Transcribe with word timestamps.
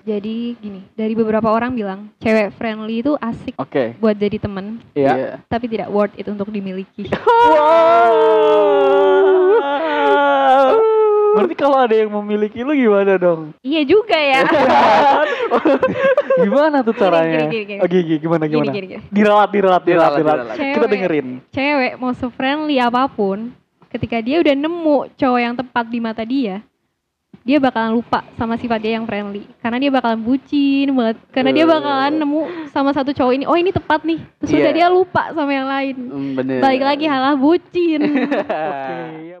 Jadi 0.00 0.56
gini, 0.56 0.80
dari 0.92 1.12
beberapa 1.12 1.44
orang 1.46 1.72
bilang 1.72 2.08
cewek 2.18 2.56
friendly 2.56 3.00
itu 3.00 3.12
asik 3.16 3.52
Oke. 3.54 3.92
buat 3.96 4.14
jadi 4.14 4.36
temen, 4.36 4.80
Iya. 4.92 5.44
tapi 5.44 5.68
tidak 5.68 5.88
worth 5.88 6.16
it 6.16 6.24
untuk 6.24 6.48
dimiliki. 6.48 7.04
Wow. 9.50 10.74
Berarti 11.30 11.54
kalau 11.54 11.78
ada 11.78 11.94
yang 11.94 12.10
memiliki 12.12 12.60
lu 12.60 12.74
gimana 12.74 13.14
dong? 13.14 13.54
iya 13.62 13.82
juga 13.82 14.18
ya. 14.18 14.42
Gimana 16.42 16.80
tuh 16.80 16.90
Gini, 16.90 17.00
caranya? 17.00 17.38
gini, 17.38 17.50
gini, 17.50 17.64
gini. 17.66 17.80
Oke, 17.80 17.96
gini, 18.00 18.18
gimana 18.18 18.44
Gini, 18.44 18.54
gimana? 18.56 18.72
gini, 18.72 18.86
gini. 18.88 19.02
Diralat, 19.08 19.50
diralat, 19.50 19.82
diralat, 19.82 20.12
Diralat, 20.16 20.46
diralat. 20.50 20.74
Kita 20.74 20.86
dengerin. 20.88 21.26
Cewek 21.50 21.92
mau 21.96 22.12
se-friendly 22.12 22.76
apa 22.76 23.06
pun, 23.06 23.52
ketika 23.88 24.18
dia 24.18 24.40
udah 24.40 24.54
nemu 24.54 24.96
cowok 25.14 25.40
yang 25.40 25.54
tepat 25.54 25.84
di 25.86 25.98
mata 25.98 26.22
dia, 26.24 26.64
dia 27.40 27.56
bakalan 27.56 27.96
lupa 27.96 28.20
sama 28.36 28.54
sifat 28.54 28.78
dia 28.78 28.92
yang 28.94 29.08
friendly. 29.08 29.48
Karena 29.58 29.80
dia 29.80 29.88
bakalan 29.88 30.20
bucin 30.20 30.92
banget. 30.92 31.16
Karena 31.32 31.50
dia 31.50 31.64
bakalan 31.64 32.12
nemu 32.14 32.40
sama 32.68 32.92
satu 32.92 33.10
cowok 33.10 33.32
ini, 33.32 33.44
oh 33.48 33.56
ini 33.56 33.72
tepat 33.72 34.04
nih. 34.04 34.20
Terus 34.38 34.50
udah 34.54 34.60
Iya. 34.62 34.76
dia 34.76 34.88
lupa 34.88 35.22
sama 35.32 35.50
yang 35.50 35.64
lain. 35.66 35.96
Hmm, 35.96 36.30
bener. 36.36 36.60
Balik 36.60 36.82
lagi 36.84 37.06
halah 37.08 37.34
bucin. 37.34 38.00
Oke. 38.10 39.40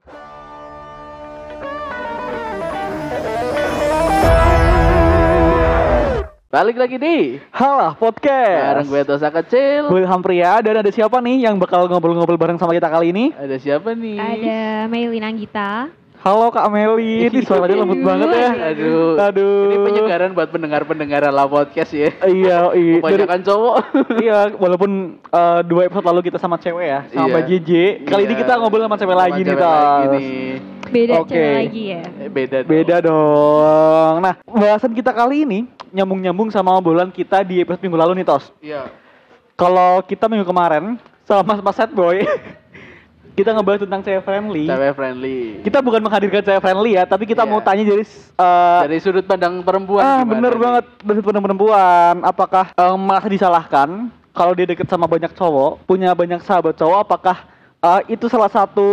Balik 6.50 6.82
lagi 6.82 6.98
di 6.98 7.38
Halah 7.54 7.94
podcast. 7.94 8.82
bareng 8.82 8.88
gue 8.90 9.02
Tosa 9.06 9.30
kecil. 9.30 9.86
Gue 9.86 10.02
Hampria 10.02 10.58
dan 10.58 10.82
ada 10.82 10.90
siapa 10.90 11.22
nih 11.22 11.46
yang 11.46 11.54
bakal 11.62 11.86
ngobrol-ngobrol 11.86 12.34
bareng 12.34 12.58
sama 12.58 12.74
kita 12.74 12.90
kali 12.90 13.14
ini? 13.14 13.30
Ada 13.38 13.54
siapa 13.62 13.94
nih? 13.94 14.18
Ada 14.18 14.60
Maylin 14.90 15.22
Anggita. 15.22 15.94
Halo 16.20 16.52
Kak 16.52 16.68
Meli, 16.68 17.32
ini 17.32 17.40
suaranya 17.40 17.80
lembut 17.80 18.04
banget 18.12 18.28
ya. 18.28 18.50
Aduh. 18.76 19.16
Aduh. 19.16 19.56
Ini 19.64 19.76
penyegaran 19.80 20.30
buat 20.36 20.52
pendengar-pendengar 20.52 21.24
ala 21.24 21.48
podcast 21.48 21.96
ya. 21.96 22.12
Iya, 22.28 22.68
iya. 22.76 23.00
Kebanyakan 23.00 23.40
cowok. 23.40 23.76
iya, 24.24 24.52
walaupun 24.52 25.16
eh, 25.16 25.60
dua 25.64 25.88
episode 25.88 26.04
lalu 26.04 26.28
kita 26.28 26.36
sama 26.36 26.60
cewek 26.60 26.84
ya, 26.84 27.00
sama 27.08 27.40
Iya. 27.40 27.48
JJ. 27.48 27.70
Kali 28.04 28.22
ini 28.28 28.34
Iya. 28.36 28.40
kita 28.44 28.52
ngobrol 28.60 28.84
sama 28.84 29.00
cewek 29.00 29.16
Sama 29.16 29.22
lagi 29.24 29.40
nih, 29.40 29.48
cewek 29.48 29.64
Tos. 29.64 30.28
Beda 30.92 31.14
Oke. 31.24 31.30
cewek 31.32 31.52
lagi 31.56 31.82
ya. 31.88 32.02
Eh, 32.04 32.28
beda 32.28 32.56
dong. 32.60 32.68
Beda 32.68 32.96
dong. 33.00 34.14
Nah, 34.20 34.34
bahasan 34.44 34.92
kita 34.92 35.10
kali 35.16 35.36
ini 35.48 35.58
nyambung-nyambung 35.88 36.52
sama 36.52 36.76
obrolan 36.76 37.08
kita 37.08 37.40
di 37.40 37.64
episode 37.64 37.80
minggu 37.80 37.96
lalu 37.96 38.12
nih, 38.20 38.26
Tos. 38.28 38.52
Iya. 38.60 38.92
Kalau 39.56 40.04
kita 40.04 40.28
minggu 40.28 40.44
kemarin 40.44 41.00
sama 41.24 41.56
Mas 41.56 41.80
Set 41.80 41.88
Boy, 41.96 42.28
kita 43.40 43.50
ngebahas 43.50 43.80
tentang 43.80 44.00
cewek 44.00 44.22
friendly. 44.22 44.64
Cewek 44.64 44.92
friendly. 44.92 45.38
Kita 45.60 45.78
bukan 45.80 46.00
menghadirkan 46.00 46.42
cewek 46.42 46.60
friendly 46.60 46.90
ya, 46.92 47.04
tapi 47.04 47.24
kita 47.24 47.42
Iya. 47.42 47.50
mau 47.50 47.60
tanya 47.60 47.82
dari 47.82 48.04
eh, 48.04 48.80
Dari 48.84 48.96
sudut 48.98 49.24
pandang 49.24 49.60
perempuan 49.60 50.00
ah, 50.00 50.22
bener 50.22 50.52
nih? 50.52 50.60
banget 50.60 50.84
dari 51.00 51.14
sudut 51.14 51.26
pandang 51.26 51.44
perempuan. 51.46 52.14
Apakah 52.22 52.64
eh, 52.70 52.96
merasa 52.96 53.26
disalahkan 53.26 53.88
kalau 54.30 54.52
dia 54.52 54.64
deket 54.64 54.86
sama 54.86 55.04
banyak 55.04 55.32
cowok, 55.32 55.82
punya 55.84 56.12
banyak 56.12 56.38
sahabat 56.40 56.76
cowok? 56.76 56.98
Apakah 57.02 57.36
eh, 57.78 58.12
itu 58.12 58.26
salah 58.26 58.48
satu 58.48 58.88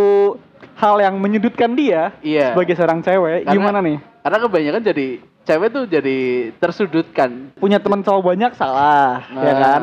hal 0.74 0.96
yang 0.98 1.14
menyudutkan 1.14 1.70
dia 1.70 2.10
Iya. 2.18 2.52
sebagai 2.52 2.74
seorang 2.74 2.98
cewek? 2.98 3.44
Karena- 3.44 3.52
Gimana 3.52 3.78
nih? 3.78 3.98
Karena 4.18 4.38
kebanyakan 4.40 4.82
jadi 4.84 5.06
cewek 5.44 5.68
tuh 5.70 5.84
jadi 5.84 6.18
tersudutkan. 6.56 7.30
Punya 7.54 7.78
teman 7.78 8.00
cowok 8.00 8.22
banyak 8.26 8.52
salah, 8.52 9.24
ya 9.30 9.40
Nah, 9.46 9.56
kan? 9.58 9.82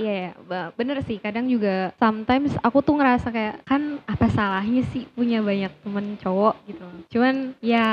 Iya, 0.00 0.14
ya, 0.16 0.30
ba- 0.40 0.72
bener 0.72 0.96
sih. 1.04 1.20
Kadang 1.20 1.44
juga 1.44 1.92
sometimes 1.94 2.56
aku 2.58 2.80
tuh 2.80 2.96
ngerasa 2.96 3.28
kayak 3.28 3.60
kan 3.62 4.00
apa 4.02 4.26
salahnya 4.26 4.80
sih 4.88 5.04
punya 5.12 5.44
banyak 5.44 5.68
temen 5.84 6.16
cowok 6.16 6.54
gitu. 6.64 6.86
Cuman 7.12 7.52
ya 7.60 7.86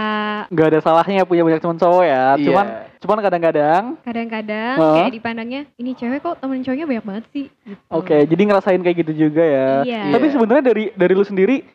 Gak 0.47 0.67
ada 0.71 0.79
salahnya 0.79 1.27
punya 1.27 1.43
banyak 1.43 1.59
teman 1.59 1.75
cowok 1.75 2.03
ya. 2.03 2.23
Iya. 2.33 2.45
Cuman, 2.47 2.65
cuman 2.97 3.17
kadang-kadang, 3.19 3.83
kadang-kadang 4.01 4.75
Hah? 4.79 4.93
kayak 4.95 5.11
dipandangnya 5.11 5.61
ini 5.75 5.91
cewek 5.93 6.23
kok 6.23 6.39
temen 6.39 6.63
cowoknya 6.63 6.87
banyak 6.87 7.05
banget 7.05 7.25
sih. 7.29 7.45
Gitu. 7.51 7.81
oke, 7.91 8.17
jadi 8.23 8.41
ngerasain 8.47 8.79
kayak 8.79 8.97
gitu 9.03 9.13
juga 9.27 9.43
ya. 9.43 9.67
Iya. 9.83 10.01
Tapi 10.15 10.25
Iya. 10.25 10.33
sebenarnya 10.33 10.63
dari 10.63 10.83
dari 10.95 11.13
lu 11.13 11.27
sendiri 11.27 11.67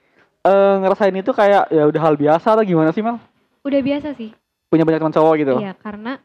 eh, 0.43 0.75
ngerasain 0.81 1.15
itu 1.15 1.31
kayak 1.31 1.69
ya 1.69 1.85
udah 1.87 2.01
hal 2.01 2.15
biasa 2.17 2.47
atau 2.51 2.65
gimana 2.65 2.91
sih 2.91 3.05
Mel? 3.05 3.21
Udah 3.63 3.79
biasa 3.79 4.17
sih. 4.17 4.33
Punya 4.67 4.83
banyak 4.83 4.99
teman 4.99 5.13
cowok 5.13 5.35
gitu. 5.39 5.55
Iya, 5.61 5.77
karena 5.77 6.17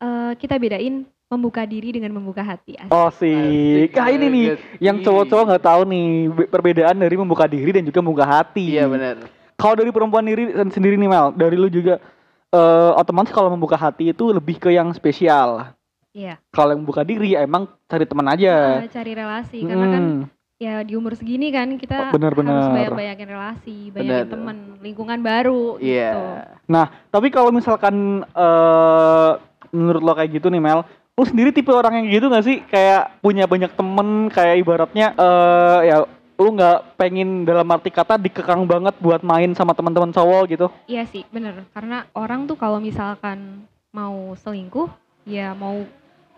eh, 0.00 0.32
kita 0.34 0.56
bedain 0.56 1.04
membuka 1.30 1.62
diri 1.62 1.94
dengan 1.94 2.10
membuka 2.10 2.42
hati. 2.42 2.74
Asik. 2.74 2.90
Oh 2.90 3.06
sih, 3.14 3.86
Kah 3.94 4.10
ini 4.10 4.26
nih 4.26 4.46
yang 4.82 4.98
cowok-cowok 4.98 5.44
nggak 5.46 5.62
tahu 5.62 5.80
nih 5.86 6.06
be- 6.26 6.48
perbedaan 6.50 6.98
dari 6.98 7.14
membuka 7.14 7.46
diri 7.46 7.70
dan 7.70 7.86
juga 7.86 8.02
membuka 8.02 8.26
hati. 8.26 8.74
Iya 8.74 8.90
benar. 8.90 9.30
Kalau 9.54 9.78
dari 9.78 9.94
perempuan 9.94 10.26
diri 10.26 10.50
sendiri 10.74 10.98
nih 10.98 11.06
Mel, 11.06 11.30
dari 11.30 11.54
lu 11.54 11.70
juga 11.70 12.02
eh, 12.50 12.90
otomatis 12.98 13.30
kalau 13.30 13.46
membuka 13.46 13.78
hati 13.78 14.10
itu 14.10 14.34
lebih 14.34 14.58
ke 14.58 14.74
yang 14.74 14.90
spesial. 14.90 15.70
Iya. 16.10 16.42
Kalau 16.50 16.74
yang 16.74 16.82
membuka 16.82 17.06
diri 17.06 17.38
ya 17.38 17.46
emang 17.46 17.70
cari 17.86 18.02
teman 18.02 18.26
aja. 18.26 18.82
Ah, 18.82 18.90
cari 18.90 19.12
relasi 19.14 19.58
karena 19.62 19.86
kan 19.86 20.02
Hmm, 20.02 20.20
ya 20.58 20.82
di 20.82 20.98
umur 20.98 21.14
segini 21.14 21.54
kan 21.54 21.78
kita 21.78 22.10
Oh, 22.10 22.18
bener, 22.18 22.34
harus 22.34 22.42
bener. 22.42 22.90
banyak-banyakin 22.90 23.28
relasi, 23.30 23.78
banyakin 23.94 24.10
Bener. 24.18 24.26
temen, 24.26 24.56
lingkungan 24.82 25.22
baru 25.22 25.78
Iya. 25.78 26.10
gitu. 26.10 26.22
Nah, 26.66 26.90
tapi 27.06 27.30
kalau 27.30 27.54
misalkan 27.54 28.26
eh 28.26 29.32
menurut 29.70 30.02
lo 30.02 30.10
kayak 30.10 30.34
gitu 30.34 30.50
nih 30.50 30.58
Mel, 30.58 30.82
lu 31.20 31.28
sendiri 31.28 31.52
tipe 31.52 31.68
orang 31.68 32.00
yang 32.00 32.06
gitu 32.08 32.26
gak 32.26 32.42
sih? 32.42 32.64
Kayak 32.64 33.20
punya 33.20 33.44
banyak 33.44 33.68
temen, 33.70 34.08
kayak 34.26 34.56
ibaratnya 34.56 35.12
eh 35.12 35.78
ya 35.84 35.96
lu 36.34 36.56
nggak 36.56 36.96
pengen 36.96 37.44
dalam 37.44 37.68
arti 37.68 37.92
kata 37.92 38.16
dikekang 38.16 38.64
banget 38.64 38.96
buat 38.96 39.20
main 39.20 39.52
sama 39.52 39.76
teman-teman 39.76 40.08
cowok 40.08 40.42
gitu? 40.48 40.66
Iya 40.88 41.04
sih, 41.04 41.28
bener. 41.28 41.68
Karena 41.70 42.08
orang 42.16 42.48
tuh 42.48 42.56
kalau 42.56 42.80
misalkan 42.80 43.68
mau 43.92 44.32
selingkuh, 44.34 44.88
ya 45.22 45.52
mau 45.52 45.84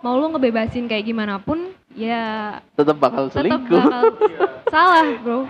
mau 0.02 0.18
lu 0.18 0.34
ngebebasin 0.34 0.90
kayak 0.90 1.06
gimana 1.06 1.38
pun, 1.38 1.70
ya 1.94 2.58
Tetap 2.74 2.98
bakal 2.98 3.30
tetap 3.30 3.46
selingkuh. 3.62 3.78
bakal 3.78 4.02
salah, 4.74 5.06
bro. 5.22 5.46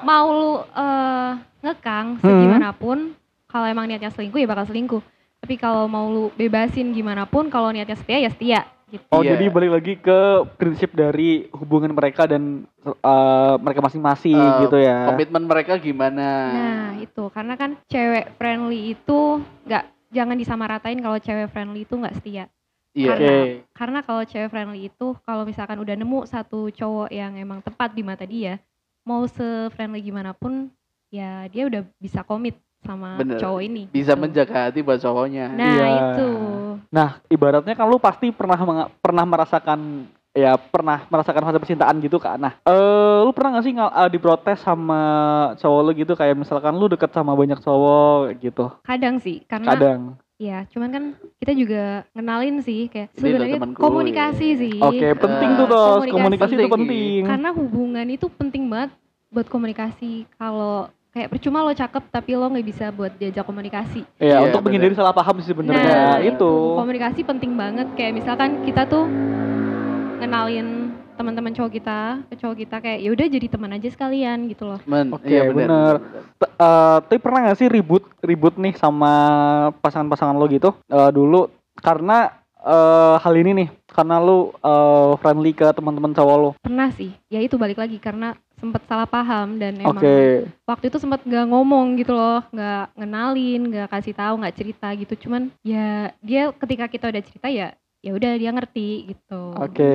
Mau 0.00 0.26
lu 0.32 0.50
eh, 0.64 1.30
ngekang 1.60 2.16
Hmm. 2.16 2.24
segimanapun, 2.24 3.12
kalau 3.44 3.68
emang 3.68 3.84
niatnya 3.84 4.08
selingkuh 4.08 4.40
ya 4.40 4.48
bakal 4.48 4.64
selingkuh. 4.64 5.04
Tapi 5.52 5.60
kalau 5.60 5.84
mau 5.84 6.08
lu 6.08 6.32
bebasin 6.32 6.96
gimana 6.96 7.28
pun, 7.28 7.52
kalau 7.52 7.68
niatnya 7.68 7.92
setia 7.92 8.24
ya 8.24 8.32
setia. 8.32 8.60
Gitu. 8.88 9.04
Oh, 9.12 9.20
Iya. 9.20 9.36
jadi 9.36 9.52
balik 9.52 9.70
lagi 9.76 9.94
ke 10.00 10.18
prinsip 10.56 10.96
dari 10.96 11.44
hubungan 11.52 11.92
mereka 11.92 12.24
dan 12.24 12.64
eh, 12.80 13.54
mereka 13.60 13.84
masing-masing 13.84 14.32
Eh, 14.32 14.60
gitu 14.64 14.80
ya. 14.80 15.12
Komitmen 15.12 15.44
mereka 15.44 15.76
gimana? 15.76 16.24
Nah 16.56 16.88
itu 16.96 17.28
karena 17.28 17.60
kan 17.60 17.76
cewek 17.84 18.32
friendly 18.40 18.96
itu 18.96 19.44
nggak 19.68 19.84
jangan 20.08 20.40
disamaratain 20.40 21.04
kalau 21.04 21.20
cewek 21.20 21.52
friendly 21.52 21.84
itu 21.84 22.00
nggak 22.00 22.16
setia. 22.16 22.48
Iya. 22.96 23.12
Oke. 23.12 23.36
Karena 23.76 24.00
kalau 24.00 24.24
cewek 24.24 24.48
friendly 24.48 24.88
itu 24.88 25.12
kalau 25.28 25.44
misalkan 25.44 25.76
udah 25.84 25.92
nemu 26.00 26.24
satu 26.24 26.72
cowok 26.72 27.12
yang 27.12 27.36
emang 27.36 27.60
tepat 27.60 27.92
di 27.92 28.00
mata 28.00 28.24
dia, 28.24 28.56
mau 29.04 29.28
se-friendly 29.28 30.00
gimana 30.00 30.32
pun 30.32 30.72
ya 31.12 31.44
dia 31.52 31.68
udah 31.68 31.84
bisa 32.00 32.24
komit 32.24 32.56
sama 32.82 33.14
Bener. 33.14 33.38
cowok 33.38 33.60
ini. 33.62 33.82
Bisa 33.88 34.12
gitu. 34.12 34.20
menjaga 34.20 34.56
hati 34.66 34.80
buat 34.80 34.98
cowoknya. 34.98 35.46
Nah 35.48 35.66
Iya. 35.68 35.86
itu. 35.88 36.30
Nah, 36.88 37.08
ibaratnya 37.26 37.72
kan 37.72 37.86
lu 37.86 37.96
pasti 37.96 38.28
pernah 38.28 38.58
pernah 38.92 39.24
merasakan 39.24 39.80
ya 40.30 40.56
pernah 40.56 41.04
merasakan 41.06 41.42
fase 41.42 41.58
percintaan 41.58 41.96
gitu 41.98 42.16
kan. 42.16 42.36
Nah, 42.36 42.52
eh 42.58 43.18
lu 43.20 43.30
pernah 43.30 43.54
gak 43.54 43.64
sih 43.64 43.72
ngal- 43.72 43.94
eh, 43.94 44.10
diprotes 44.10 44.58
sama 44.58 45.00
cowok 45.54 45.80
lu 45.82 45.92
gitu 45.94 46.12
kayak 46.12 46.34
misalkan 46.34 46.72
lu 46.72 46.86
deket 46.86 47.10
sama 47.10 47.32
banyak 47.32 47.58
cowok 47.58 48.40
gitu. 48.40 48.72
Kadang 48.82 49.16
sih 49.18 49.44
karena 49.44 49.68
Kadang. 49.70 50.00
ya 50.36 50.66
cuman 50.66 50.88
kan 50.90 51.04
kita 51.36 51.52
juga 51.52 51.82
ngenalin 52.10 52.58
sih 52.58 52.88
kayak 52.88 53.14
sebenarnya 53.14 53.56
temanku, 53.56 53.78
komunikasi 53.78 54.46
ya. 54.48 54.58
sih. 54.58 54.76
Oke, 54.80 55.08
penting 55.14 55.50
tuh 55.54 55.64
Eh, 55.64 55.70
tos. 55.70 55.86
komunikasi 56.02 56.16
Komunikasi 56.16 56.54
itu 56.56 56.68
penting. 56.68 57.20
karena 57.24 57.48
hubungan 57.52 58.06
itu 58.08 58.26
penting 58.28 58.62
banget 58.66 58.90
buat 59.28 59.46
komunikasi 59.46 60.26
kalau 60.34 60.88
kayak 61.12 61.28
percuma 61.28 61.60
lo 61.60 61.76
cakep 61.76 62.08
tapi 62.08 62.32
lo 62.32 62.48
nggak 62.48 62.66
bisa 62.66 62.88
buat 62.88 63.12
diajak 63.14 63.44
komunikasi. 63.44 64.00
Ya, 64.16 64.40
Iya, 64.40 64.48
untuk 64.48 64.64
menghindari 64.64 64.96
salah 64.96 65.12
paham 65.12 65.36
sih 65.38 65.52
sebenarnya. 65.52 65.84
Nah 65.84 66.18
itu. 66.24 66.52
komunikasi 66.74 67.20
penting 67.22 67.52
banget. 67.52 67.84
Kayak 67.92 68.12
misalkan 68.16 68.64
kita 68.64 68.88
tuh 68.88 69.04
ngenalin 70.18 70.68
teman-teman 71.12 71.52
cowok 71.52 71.72
kita 71.76 71.98
ke 72.24 72.34
cowok 72.40 72.56
kita 72.56 72.76
kayak 72.80 72.98
ya 73.04 73.10
udah 73.12 73.26
jadi 73.28 73.46
teman 73.46 73.76
aja 73.76 73.88
sekalian 73.92 74.48
gitu 74.48 74.64
loh. 74.64 74.80
Men, 74.88 75.12
Oke, 75.12 75.28
iya 75.28 75.44
bener. 75.44 76.00
T- 76.40 76.48
eh, 76.50 76.96
tapi 77.04 77.18
pernah 77.20 77.52
gak 77.52 77.60
sih 77.60 77.68
ribut 77.68 78.08
ribut 78.24 78.56
nih 78.56 78.72
sama 78.74 79.12
pasangan-pasangan 79.84 80.34
lo 80.34 80.48
gitu? 80.48 80.72
Eh, 80.88 81.10
dulu 81.12 81.52
karena 81.76 82.32
eh, 82.56 83.14
hal 83.20 83.34
ini 83.36 83.50
nih 83.52 83.68
karena 83.92 84.16
lu 84.16 84.56
eh, 84.56 85.12
friendly 85.20 85.52
ke 85.52 85.68
teman-teman 85.68 86.16
cowok 86.16 86.36
lo. 86.40 86.50
pernah 86.58 86.88
sih. 86.88 87.12
Ya 87.28 87.44
itu 87.44 87.60
balik 87.60 87.76
lagi 87.76 88.00
karena 88.00 88.32
sempet 88.62 88.82
salah 88.86 89.10
paham 89.10 89.58
dan 89.58 89.74
emang 89.74 89.98
Oke. 89.98 90.46
waktu 90.62 90.86
itu 90.86 91.02
sempat 91.02 91.26
nggak 91.26 91.50
ngomong 91.50 91.98
gitu 91.98 92.14
loh 92.14 92.46
nggak 92.54 92.94
ngenalin 92.94 93.62
nggak 93.66 93.90
kasih 93.90 94.14
tahu 94.14 94.38
nggak 94.38 94.54
cerita 94.54 94.86
gitu 94.94 95.26
cuman 95.26 95.50
ya 95.66 96.14
dia 96.22 96.54
ketika 96.54 96.86
kita 96.86 97.10
udah 97.10 97.22
cerita 97.26 97.50
ya 97.50 97.74
ya 97.98 98.14
udah 98.14 98.32
dia 98.38 98.50
ngerti 98.54 99.10
gitu 99.10 99.58
Oke. 99.58 99.90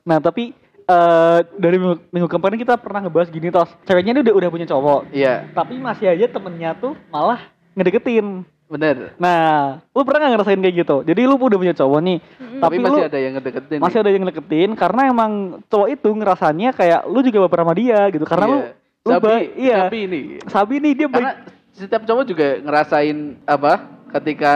Nah, 0.00 0.20
tapi 0.20 0.52
eh 0.84 1.38
dari 1.54 1.76
minggu, 1.76 2.08
minggu 2.10 2.28
kemarin 2.28 2.58
kita 2.58 2.74
pernah 2.80 3.04
ngebahas 3.04 3.28
gini 3.28 3.48
tos. 3.48 3.68
Ceweknya 3.84 4.16
ini 4.16 4.20
udah 4.24 4.34
udah 4.34 4.48
punya 4.50 4.66
cowok, 4.66 5.12
Iya. 5.12 5.46
tapi 5.52 5.76
masih 5.76 6.10
aja 6.10 6.26
temennya 6.26 6.74
tuh 6.74 6.96
malah 7.08 7.38
ngedeketin. 7.76 8.42
Bener. 8.70 9.18
Nah, 9.18 9.82
lu 9.90 10.06
pernah 10.06 10.22
gak 10.24 10.32
ngerasain 10.38 10.62
kayak 10.62 10.76
gitu? 10.78 10.96
Jadi 11.02 11.20
lu 11.26 11.34
udah 11.34 11.58
punya 11.58 11.74
cowok 11.74 12.00
nih, 12.00 12.18
Mm-mm. 12.22 12.60
Tapi, 12.62 12.76
Tapi 12.76 12.76
masih 12.78 13.02
lu- 13.02 13.08
ada 13.10 13.18
yang 13.18 13.32
ngedeketin. 13.34 13.78
masih 13.82 13.98
ada 13.98 14.10
yang 14.10 14.24
deketin 14.24 14.70
karena 14.78 15.02
emang 15.10 15.32
cowok 15.66 15.88
itu 15.90 16.08
ngerasanya 16.08 16.70
kayak 16.70 17.00
lu 17.04 17.18
juga 17.20 17.38
baper 17.42 17.60
sama 17.60 17.74
dia 17.74 17.98
gitu. 18.08 18.22
Karena 18.22 18.46
lu 18.46 18.58
Iya. 18.60 18.70
lu 19.00 19.10
Sabi, 19.10 19.24
baik, 19.26 19.48
iya. 19.56 19.76
Sabi 19.82 19.98
ini. 20.00 20.20
Sabi 20.46 20.74
nih 20.78 20.92
dia 20.94 21.06
Karena 21.10 21.32
baik. 21.34 21.74
setiap 21.74 22.02
cowok 22.04 22.24
juga 22.24 22.46
ngerasain 22.62 23.16
apa? 23.42 23.72
Ketika 24.10 24.52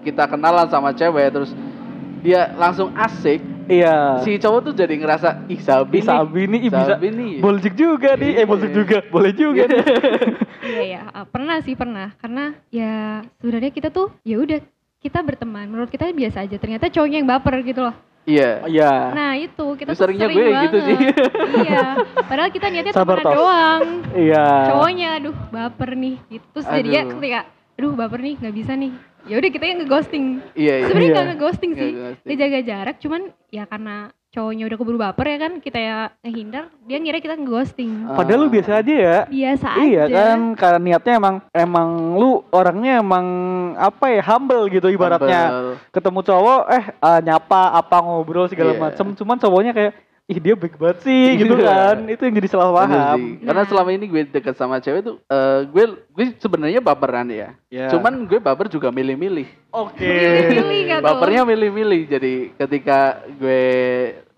kita 0.00 0.24
kenalan 0.26 0.68
sama 0.68 0.92
cewek 0.92 1.28
terus 1.28 1.52
dia 2.20 2.48
langsung 2.54 2.88
asik, 2.94 3.40
Iya. 3.68 4.24
si 4.24 4.36
cowok 4.36 4.60
tuh 4.64 4.74
jadi 4.74 4.94
ngerasa 4.96 5.44
ih 5.46 5.60
Sabi 5.60 6.00
Sabi 6.00 6.48
nih 6.48 6.60
ih, 6.64 6.70
bisa 6.70 6.96
Sabi 6.96 7.08
nih. 7.12 7.32
juga 7.72 8.10
nih. 8.16 8.30
Eh, 8.32 8.36
Iya. 8.38 8.44
boljuk 8.44 8.72
juga. 8.72 8.98
Boleh 9.06 9.32
juga 9.32 9.62
nih. 9.64 9.80
Iya 10.58 10.82
ya, 10.84 11.02
uh, 11.14 11.24
pernah 11.24 11.62
sih 11.62 11.72
pernah. 11.72 12.12
Karena 12.16 12.52
ya 12.68 13.22
sebenarnya 13.38 13.70
kita 13.70 13.88
tuh 13.88 14.12
ya 14.20 14.36
udah 14.36 14.58
kita 14.98 15.22
berteman. 15.22 15.64
Menurut 15.64 15.88
kita 15.88 16.10
biasa 16.10 16.44
aja. 16.44 16.56
Ternyata 16.56 16.88
cowoknya 16.88 17.16
yang 17.18 17.28
baper 17.28 17.62
gitu 17.62 17.80
loh. 17.80 17.94
Iya. 18.24 18.66
Iya. 18.66 18.92
Nah 19.14 19.32
itu 19.34 19.64
kita 19.74 19.86
Itu 19.86 19.96
tuh 19.96 20.00
seringnya 20.02 20.26
sering 20.26 20.36
gue 20.36 20.44
banget. 20.50 20.64
gitu 20.66 20.78
sih. 20.82 20.96
iya. 21.64 21.84
Padahal 22.20 22.50
kita 22.50 22.66
niatnya 22.68 22.92
Sabar, 22.92 23.16
temenan 23.16 23.24
Tos. 23.24 23.36
doang. 23.38 23.82
Iya. 24.12 24.46
Cowoknya 24.68 25.08
aduh 25.16 25.36
baper 25.48 25.90
nih. 25.94 26.14
Gitu. 26.28 26.44
Terus 26.50 26.66
jadinya 26.68 27.00
Aduh. 27.00 27.10
ketika 27.16 27.40
aduh 27.78 27.92
baper 27.94 28.20
nih 28.20 28.34
nggak 28.36 28.54
bisa 28.54 28.72
nih. 28.74 28.92
Ya 29.28 29.36
udah 29.36 29.50
kita 29.50 29.64
yang 29.64 29.78
ngeghosting. 29.80 30.24
Iya, 30.52 30.74
iya. 30.74 30.86
Sebenarnya 30.86 31.04
Iya. 31.04 31.14
nggak 31.14 31.28
ngeghosting 31.30 31.70
Nggak 31.70 31.80
sih. 31.80 31.92
ngeghosting. 31.92 32.26
Ngejaga 32.26 32.58
jarak. 32.64 32.96
Cuman 32.98 33.20
ya 33.48 33.64
karena 33.64 33.96
cowoknya 34.28 34.64
udah 34.64 34.76
keburu 34.76 34.98
baper 34.98 35.26
ya 35.26 35.38
kan 35.38 35.52
kita 35.58 35.78
ya 35.78 35.96
ngehindar. 36.20 36.64
Dia 36.82 36.96
ngira 36.96 37.18
kita 37.18 37.34
ngeghosting. 37.34 37.90
Padahal 38.10 38.40
lu 38.40 38.50
biasa 38.50 38.70
aja 38.76 38.94
ya. 38.94 39.16
Biasa 39.26 39.66
Iya 39.78 40.02
aja. 40.02 40.14
kan, 40.14 40.38
karena 40.54 40.78
niatnya 40.78 41.14
emang 41.14 41.34
emang 41.50 41.88
lu 42.14 42.30
orangnya 42.50 42.92
emang 42.98 43.26
apa 43.74 44.04
ya 44.10 44.22
humble 44.26 44.64
gitu 44.68 44.88
ibaratnya. 44.88 45.42
Humble. 45.46 45.74
Ketemu 45.90 46.20
cowok 46.24 46.60
eh 46.70 46.84
eh, 46.88 47.20
nyapa 47.22 47.60
apa 47.74 47.96
ngobrol 47.98 48.46
segala 48.46 48.72
Iya. 48.72 48.80
macem, 48.82 49.06
cuman 49.12 49.36
cowoknya 49.36 49.72
kayak 49.72 49.92
ih 50.28 50.38
dia 50.38 50.52
baik 50.52 50.76
banget 50.76 50.98
sih 51.02 51.40
gitu 51.40 51.56
Iya. 51.56 51.64
kan. 51.64 51.96
Itu 52.04 52.22
yang 52.22 52.36
jadi 52.36 52.48
salah 52.48 52.68
Bener 52.68 52.78
paham. 52.84 53.16
sih. 53.16 53.30
Karena 53.40 53.62
Nah. 53.64 53.68
selama 53.68 53.90
ini 53.90 54.04
gue 54.06 54.22
deket 54.28 54.54
sama 54.54 54.76
cewek 54.76 55.00
tuh, 55.00 55.16
eh, 55.24 55.60
gue 55.64 55.84
gue 56.06 56.24
sebenarnya 56.36 56.78
baperan 56.78 57.24
ya. 57.26 57.56
Ya. 57.66 57.88
Cuman 57.88 58.28
gue 58.28 58.36
baper 58.36 58.68
juga 58.68 58.92
milih-milih. 58.92 59.48
oke. 59.70 60.12
Tuh? 60.52 61.00
Bapernya 61.00 61.42
milih-milih. 61.42 62.02
Jadi 62.06 62.34
ketika 62.54 62.98
gue 63.30 63.64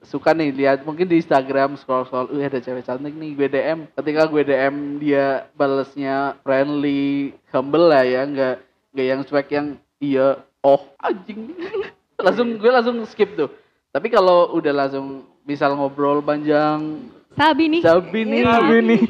suka 0.01 0.31
nih 0.31 0.51
lihat 0.51 0.79
mungkin 0.81 1.05
di 1.05 1.19
Instagram 1.19 1.75
scroll 1.75 2.07
scroll, 2.07 2.31
uh 2.31 2.41
ada 2.41 2.57
cewek 2.57 2.83
cantik 2.83 3.13
nih 3.13 3.31
gue 3.35 3.47
DM. 3.49 3.79
Ketika 3.93 4.23
gue 4.27 4.43
DM 4.43 4.75
dia 4.97 5.51
balesnya 5.53 6.39
friendly, 6.41 7.35
humble 7.51 7.91
lah 7.91 8.03
ya, 8.03 8.23
nggak 8.25 8.55
nggak 8.91 9.07
yang 9.07 9.21
cuek 9.23 9.49
yang 9.51 9.67
iya, 9.99 10.29
oh 10.61 10.83
anjing. 10.99 11.51
langsung 12.25 12.55
gue 12.55 12.71
langsung 12.71 12.95
skip 13.05 13.35
tuh. 13.35 13.51
Tapi 13.91 14.07
kalau 14.07 14.55
udah 14.55 14.71
langsung 14.73 15.27
misal 15.45 15.75
ngobrol 15.75 16.21
panjang, 16.21 17.01
Sabi 17.39 17.71
nih. 17.71 17.83
Sabi 17.83 18.21
nih. 18.27 18.43
Sabi 18.43 18.77
nih. 18.83 19.01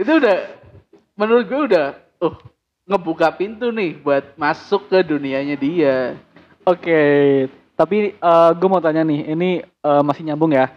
itu 0.00 0.12
udah 0.16 0.38
menurut 1.18 1.44
gue 1.44 1.60
udah 1.74 1.86
uh 2.22 2.34
ngebuka 2.86 3.34
pintu 3.34 3.74
nih 3.74 3.98
buat 3.98 4.38
masuk 4.38 4.86
ke 4.86 5.02
dunianya 5.02 5.58
dia. 5.58 6.14
Oke, 6.62 7.02
tapi 7.74 8.14
eh 8.14 8.50
gue 8.54 8.68
mau 8.70 8.78
tanya 8.78 9.02
nih, 9.02 9.34
ini 9.34 9.50
eh, 9.62 10.02
masih 10.02 10.22
nyambung 10.22 10.54
ya. 10.54 10.70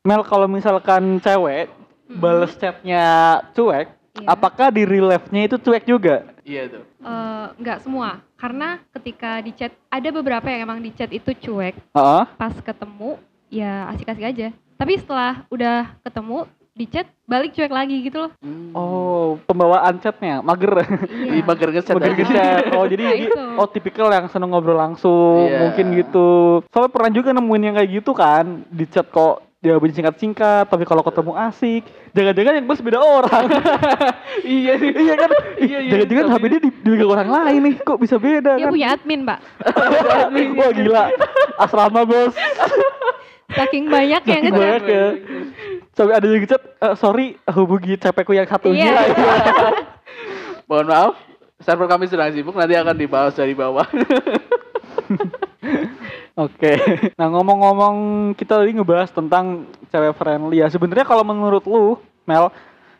Mel 0.00 0.24
kalau 0.24 0.48
misalkan 0.48 1.20
cewek 1.20 1.68
bales 2.08 2.56
chatnya 2.56 3.38
cuek, 3.52 4.00
Iya. 4.10 4.26
apakah 4.26 4.74
di 4.74 4.82
real 4.82 5.06
life-nya 5.06 5.46
itu 5.46 5.56
cuek 5.60 5.86
juga? 5.86 6.26
Iya 6.42 6.66
tuh. 6.66 6.84
Eh, 6.98 7.46
nggak 7.62 7.78
semua 7.86 8.18
karena 8.34 8.80
ketika 8.96 9.38
di 9.44 9.52
chat 9.52 9.70
ada 9.86 10.08
beberapa 10.08 10.48
yang 10.48 10.64
emang 10.64 10.80
di 10.80 10.90
chat 10.96 11.12
itu 11.12 11.30
cuek 11.30 11.76
Heeh. 11.92 12.24
pas 12.34 12.54
ketemu 12.58 13.20
ya 13.50 13.90
asik-asik 13.90 14.24
aja 14.24 14.48
tapi 14.74 14.96
setelah 14.96 15.44
udah 15.48 15.76
ketemu 16.00 16.46
di 16.70 16.86
chat 16.86 17.04
balik 17.26 17.52
cuek 17.52 17.68
lagi 17.68 18.00
gitu 18.00 18.24
loh 18.24 18.32
Hmm. 18.40 18.72
Oh, 18.72 19.36
pembawaan 19.42 19.98
chatnya 19.98 20.38
mager. 20.40 20.80
Iya 21.04 21.42
mager 21.50 21.68
ngeset 21.68 21.92
Mager 21.92 22.08
aja. 22.08 22.16
ngechat. 22.16 22.62
Oh, 22.72 22.86
jadi 22.86 23.02
Nah, 23.10 23.16
itu. 23.20 23.42
oh 23.58 23.66
tipikal 23.66 24.08
yang 24.08 24.26
seneng 24.26 24.48
ngobrol 24.48 24.78
langsung, 24.78 25.44
Iya. 25.44 25.58
mungkin 25.60 25.92
gitu. 25.92 26.62
Soalnya 26.70 26.88
pernah 26.88 27.10
juga 27.10 27.30
nemuin 27.32 27.62
yang 27.64 27.74
kayak 27.76 27.90
gitu 27.92 28.12
kan, 28.12 28.62
di 28.66 28.86
chat 28.86 29.04
kok 29.06 29.42
jawabannya 29.60 29.92
singkat-singkat, 29.92 30.64
tapi 30.64 30.84
kalau 30.84 31.02
ketemu 31.02 31.32
asik. 31.42 31.82
Jangan-jangan 32.10 32.52
yang 32.54 32.64
bos 32.64 32.80
beda 32.80 32.98
orang. 32.98 33.44
iya 34.48 34.72
nih. 34.74 34.90
iya 34.96 35.14
kan? 35.16 35.30
Iya, 35.58 35.78
iya, 35.80 35.90
Jangan-jangan 35.92 36.24
tapi- 36.24 36.34
HP 36.38 36.44
dia 36.48 36.60
di, 36.60 36.70
di 36.72 37.04
orang 37.04 37.28
lain 37.28 37.60
nih, 37.60 37.74
kok 37.82 37.98
bisa 37.98 38.16
beda 38.16 38.56
dia 38.56 38.64
kan? 38.64 38.72
punya 38.72 38.88
admin 38.90 39.20
mbak 39.20 39.38
Wah 40.56 40.70
gila, 40.72 41.04
asrama 41.58 42.02
bos. 42.02 42.32
Saking 43.54 43.84
banyak 43.90 44.22
yang 44.24 44.42
Saking 44.42 44.54
ngechat 44.54 44.82
banyak 44.82 44.84
ya. 44.86 45.06
Sampai 45.94 46.14
ada 46.16 46.26
yang 46.26 46.42
ngechat, 46.42 46.62
"Eh, 46.78 46.94
sorry 46.96 47.26
hubungi 47.50 47.98
capekku 47.98 48.32
yang 48.32 48.46
satunya. 48.46 48.94
Iya. 48.94 49.02
Mohon 50.70 50.86
maaf, 50.86 51.14
server 51.60 51.90
kami 51.90 52.06
sedang 52.06 52.30
sibuk 52.30 52.54
nanti 52.54 52.78
akan 52.78 52.94
dibahas 52.94 53.34
dari 53.34 53.58
bawah. 53.58 53.84
Oke. 56.38 56.72
Nah 57.20 57.26
ngomong-ngomong 57.28 57.96
kita 58.38 58.56
tadi 58.62 58.72
ngebahas 58.72 59.10
tentang 59.12 59.68
cewek 59.92 60.16
friendly 60.16 60.62
ya. 60.64 60.70
Sebenarnya 60.72 61.04
kalau 61.04 61.26
menurut 61.26 61.66
lu, 61.66 61.98
Mel, 62.24 62.48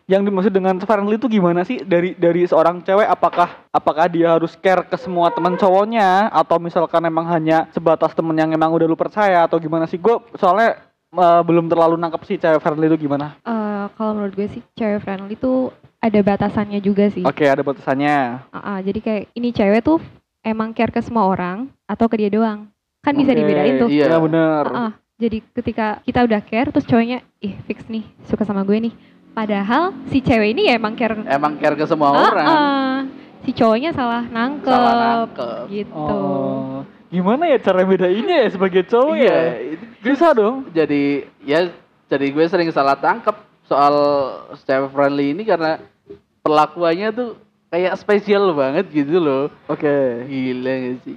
yang 0.09 0.25
dimaksud 0.25 0.51
dengan 0.51 0.77
friendly 0.81 1.15
itu 1.15 1.27
gimana 1.29 1.61
sih 1.61 1.81
dari 1.85 2.17
dari 2.17 2.45
seorang 2.45 2.81
cewek? 2.81 3.07
Apakah 3.07 3.49
apakah 3.69 4.05
dia 4.09 4.33
harus 4.35 4.57
care 4.57 4.83
ke 4.85 4.97
semua 4.97 5.29
teman 5.31 5.55
cowoknya 5.55 6.29
atau 6.33 6.57
misalkan 6.57 7.05
emang 7.05 7.27
hanya 7.29 7.69
sebatas 7.71 8.11
temen 8.11 8.33
yang 8.35 8.49
emang 8.51 8.73
udah 8.73 8.87
lu 8.89 8.97
percaya 8.97 9.45
atau 9.45 9.61
gimana 9.61 9.85
sih? 9.85 10.01
Gue 10.01 10.19
soalnya 10.35 10.81
eh, 11.13 11.41
belum 11.45 11.69
terlalu 11.69 11.95
nangkep 11.99 12.21
sih 12.27 12.37
cewek 12.41 12.59
friendly 12.59 12.89
itu 12.91 13.07
gimana. 13.07 13.37
Eh, 13.43 13.85
kalau 13.95 14.17
menurut 14.17 14.33
gue 14.33 14.47
sih 14.49 14.61
cewek 14.75 15.01
friendly 15.01 15.37
tuh 15.37 15.71
ada 16.01 16.19
batasannya 16.25 16.81
juga 16.81 17.13
sih 17.13 17.21
Oke, 17.21 17.45
ada 17.45 17.61
batasannya. 17.61 18.49
Ah, 18.49 18.57
ah, 18.57 18.77
jadi 18.81 18.99
kayak 18.99 19.23
ini 19.37 19.53
cewek 19.53 19.85
tuh 19.85 20.01
emang 20.41 20.73
care 20.73 20.89
ke 20.89 20.97
semua 21.05 21.29
orang 21.29 21.69
atau 21.85 22.09
ke 22.09 22.17
dia 22.17 22.33
doang 22.33 22.67
kan 23.05 23.13
bisa 23.13 23.33
Oke, 23.33 23.39
dibedain 23.41 23.73
tuh 23.77 23.89
Iya. 23.89 24.17
Bener. 24.17 24.65
Ah, 24.65 24.77
ah. 24.89 24.91
jadi 25.21 25.45
ketika 25.53 26.01
kita 26.01 26.25
udah 26.25 26.41
care 26.41 26.73
terus 26.73 26.89
cowoknya 26.89 27.21
ih 27.37 27.53
fix 27.69 27.85
nih 27.85 28.01
suka 28.25 28.41
sama 28.41 28.65
gue 28.65 28.89
nih 28.89 28.93
padahal 29.31 29.95
si 30.07 30.19
cewek 30.19 30.51
ini 30.51 30.67
ya 30.67 30.75
emang 30.75 30.93
care 30.93 31.15
Emang 31.23 31.55
care 31.55 31.73
ke 31.73 31.85
semua 31.85 32.09
Ah, 32.09 32.19
orang. 32.25 32.45
ah. 32.45 32.97
si 33.41 33.51
cowoknya 33.51 33.91
salah 33.91 34.23
nangkep, 34.23 34.69
Salah 34.69 34.95
nangkep. 35.25 35.63
gitu 35.67 35.95
Oh, 35.95 36.83
gimana 37.07 37.43
ya 37.45 37.57
cara 37.57 37.81
bedainnya 37.81 38.37
ya 38.43 38.49
sebagai 38.49 38.83
cowok 38.83 39.15
Iya, 39.15 39.31
ya? 39.31 39.43
itu 39.73 39.83
Susah 40.03 40.31
dong. 40.31 40.55
jadi 40.69 41.03
ya 41.41 41.71
jadi 42.05 42.25
gue 42.27 42.45
sering 42.45 42.69
salah 42.69 42.93
tangkap 42.93 43.39
soal 43.63 43.95
cewek 44.59 44.91
friendly 44.91 45.31
ini 45.31 45.41
karena 45.41 45.79
perlakuannya 46.39 47.09
tuh 47.11 47.29
kayak 47.67 47.95
spesial 47.95 48.51
banget 48.51 48.91
gitu 48.91 49.15
loh. 49.15 49.47
Oke. 49.65 49.87
Gila 50.27 50.73
gak 50.75 50.95
sih? 51.01 51.15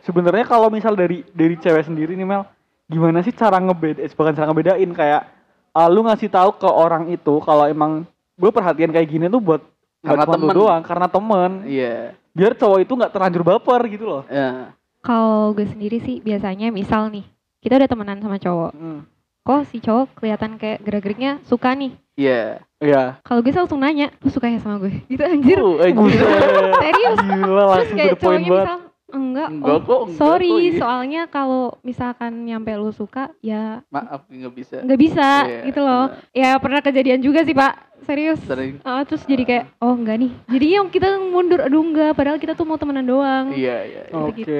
Sebenarnya 0.00 0.46
kalau 0.46 0.70
misal 0.70 0.94
dari 0.94 1.26
dari 1.28 1.58
cewek 1.58 1.82
sendiri 1.82 2.14
nih 2.14 2.22
Mel, 2.22 2.46
gimana 2.86 3.18
sih 3.18 3.34
cara 3.34 3.58
ngebeda, 3.58 3.98
eh, 3.98 4.10
bukan 4.10 4.30
cara 4.30 4.46
ngebedain 4.46 4.90
kayak 4.94 5.22
ah, 5.70 5.86
lu 5.86 6.00
ngasih 6.02 6.28
tahu 6.28 6.50
ke 6.54 6.66
orang 6.66 7.08
itu 7.08 7.34
kalau 7.40 7.64
emang 7.64 8.04
gue 8.34 8.50
perhatian 8.50 8.88
kayak 8.88 9.08
gini 9.08 9.26
tuh 9.26 9.38
buat 9.38 9.62
Karena 9.98 10.22
buat 10.22 10.30
temen 10.30 10.48
doang, 10.52 10.80
karena 10.80 11.06
temen. 11.06 11.50
Iya. 11.64 12.14
Biar 12.30 12.54
cowok 12.54 12.78
itu 12.78 12.92
nggak 12.94 13.10
terlanjur 13.10 13.42
baper 13.42 13.80
gitu 13.88 14.04
loh. 14.04 14.22
Ya. 14.28 14.70
kalau 14.98 15.50
gue 15.52 15.64
sendiri 15.64 15.98
sih 15.98 16.18
biasanya 16.18 16.68
misal 16.68 17.06
nih 17.08 17.22
kita 17.58 17.78
udah 17.78 17.86
temenan 17.86 18.18
sama 18.18 18.36
cowok 18.36 18.74
Hmm. 18.74 19.06
kok 19.40 19.62
si 19.66 19.78
cowok 19.78 20.10
kelihatan 20.12 20.54
kayak 20.54 20.82
gerak-geriknya 20.82 21.38
suka 21.42 21.70
nih 21.72 21.94
Iya. 22.14 22.58
Iya. 22.78 23.22
kalau 23.22 23.40
gue 23.40 23.50
langsung 23.50 23.78
nanya 23.78 24.10
lu 24.18 24.28
suka 24.28 24.46
ya 24.46 24.58
sama 24.58 24.78
gue 24.78 24.90
gitu 25.06 25.22
anjir 25.22 25.58
Oh, 25.58 25.78
eh, 25.78 25.90
Buset. 25.90 26.18
serius 26.82 27.16
Gila 27.16 27.38
terus 27.38 27.70
langsung 27.70 27.86
to 27.88 27.94
kayak 27.96 28.18
cowoknya 28.18 28.42
misal 28.50 28.78
enggak, 29.10 29.48
Enggak 29.48 29.72
oh, 29.72 29.80
kok, 29.80 30.00
enggak 30.04 30.18
sorry 30.18 30.50
kok, 30.50 30.60
iya. 30.62 30.78
soalnya 30.78 31.22
kalau 31.26 31.64
misalkan 31.80 32.44
nyampe 32.44 32.70
lu 32.72 32.90
suka 32.90 33.32
ya 33.38 33.80
Maaf 33.88 34.24
nggak 34.26 34.52
bisa. 34.52 34.76
nggak 34.80 35.00
bisa 35.00 35.28
Iya, 35.44 35.60
gitu 35.64 35.80
loh 35.80 36.04
benar. 36.10 36.36
ya 36.36 36.50
pernah 36.56 36.80
kejadian 36.80 37.20
juga 37.20 37.40
sih 37.40 37.52
pak 37.52 37.72
serius 38.00 38.40
Sering. 38.40 38.80
Ah, 38.82 39.02
terus 39.02 39.20
jadi 39.22 39.42
kayak 39.42 39.64
oh 39.78 39.92
enggak 39.92 40.16
nih 40.18 40.32
jadi 40.46 40.66
yang 40.78 40.88
kita 40.88 41.08
mundur 41.22 41.60
aduh 41.60 41.82
enggak 41.82 42.12
padahal 42.12 42.36
kita 42.36 42.52
tuh 42.52 42.64
mau 42.64 42.76
temenan 42.76 43.04
doang 43.04 43.50
Iya, 43.50 43.76
iya. 43.82 44.02
iya. 44.06 44.14
Oke. 44.14 44.32
gitu. 44.38 44.58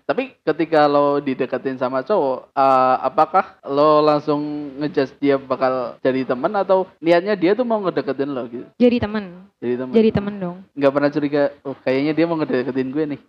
Tapi 0.00 0.36
ketika 0.38 0.84
lo 0.84 1.18
dideketin 1.18 1.74
sama 1.74 2.00
cowok, 2.00 2.52
eh, 2.52 2.96
apakah 3.02 3.56
lo 3.64 4.00
langsung 4.00 4.40
ngejudge 4.76 5.16
dia 5.16 5.36
bakal 5.36 5.96
jadi 5.98 6.22
teman 6.24 6.52
atau 6.54 6.84
niatnya 6.98 7.34
dia 7.34 7.52
tuh 7.52 7.64
mau 7.64 7.80
ngedeketin 7.80 8.28
lo 8.28 8.44
gitu? 8.46 8.66
jadi 8.76 9.00
temen 9.00 9.47
Jadi 9.58 9.74
teman. 9.74 9.90
jadi 9.90 10.08
temen 10.14 10.34
dong 10.38 10.56
Nggak 10.72 10.92
pernah 10.94 11.10
curiga, 11.10 11.42
oh 11.62 11.74
kayaknya 11.82 12.12
dia 12.14 12.24
mau 12.24 12.38
ngedeketin 12.38 12.88
gue 12.88 13.04
nih. 13.10 13.20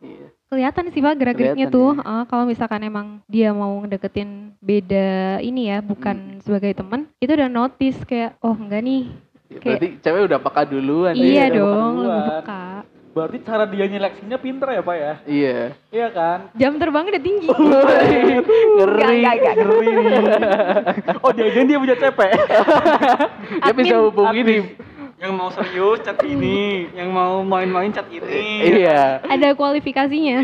Kelihatan 0.46 0.84
sih 0.90 1.02
pak 1.02 1.18
gerak-geriknya 1.18 1.68
tuh 1.68 1.98
Ah, 2.00 2.24
kalau 2.24 2.46
misalkan 2.46 2.86
emang 2.86 3.18
dia 3.26 3.50
mau 3.50 3.74
ngedeketin 3.82 4.54
beda 4.60 5.42
ini 5.42 5.74
ya 5.74 5.82
bukan 5.82 6.38
sebagai 6.40 6.74
temen 6.76 7.10
itu 7.18 7.34
udah 7.34 7.50
notice 7.50 7.98
kayak 8.04 8.38
oh 8.40 8.54
enggak 8.54 8.82
nih 8.82 9.10
Ya, 9.50 9.58
Kayak- 9.58 9.82
Berarti 9.82 9.88
cewek 10.00 10.22
udah 10.30 10.40
peka 10.40 10.62
duluan. 10.64 11.14
iya 11.18 11.50
udah 11.50 11.58
dong 11.58 11.94
lebih 12.00 12.24
peka 12.38 12.64
Berarti 13.10 13.38
cara 13.42 13.66
dia 13.66 13.86
nyeleksinya 13.90 14.38
pinter 14.38 14.68
ya 14.70 14.82
pak 14.86 14.96
ya? 14.96 15.14
Iya. 15.26 15.58
Iya 15.90 16.08
kan? 16.14 16.40
Jam 16.54 16.78
terbangnya 16.78 17.18
udah 17.18 17.24
tinggi. 17.26 17.48
Ngeri. 18.78 18.86
Enggak, 18.86 19.10
enggak, 19.10 19.34
enggak. 19.34 19.56
Ngeri. 19.58 19.88
oh 21.18 21.32
dia 21.34 21.50
dia 21.50 21.78
punya 21.82 21.96
CP. 21.98 22.20
Dia 23.66 23.74
bisa 23.74 23.96
hubungi 24.00 24.42
di 24.46 24.58
yang 25.20 25.36
mau 25.36 25.52
serius 25.52 26.00
chat 26.00 26.16
ini, 26.24 26.88
yang 26.96 27.12
mau 27.12 27.44
main-main 27.44 27.92
chat 27.92 28.08
ini. 28.08 28.80
Iya. 28.80 29.20
Ada 29.28 29.52
kualifikasinya. 29.52 30.40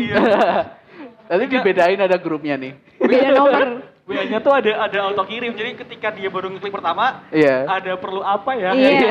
Nanti 1.32 1.44
dibedain 1.48 1.98
ada 1.98 2.16
grupnya 2.20 2.60
nih. 2.60 2.72
Beda 3.00 3.28
nomor. 3.32 3.66
WA-nya 4.06 4.38
tuh 4.38 4.54
ada 4.54 4.86
ada 4.86 5.10
auto 5.10 5.26
kirim. 5.26 5.50
Jadi 5.58 5.82
ketika 5.82 6.14
dia 6.14 6.30
baru 6.30 6.46
ngeklik 6.54 6.70
pertama, 6.70 7.26
Iya. 7.34 7.66
ada 7.66 7.98
perlu 7.98 8.22
apa 8.22 8.54
ya? 8.54 8.70
Iya. 8.70 9.10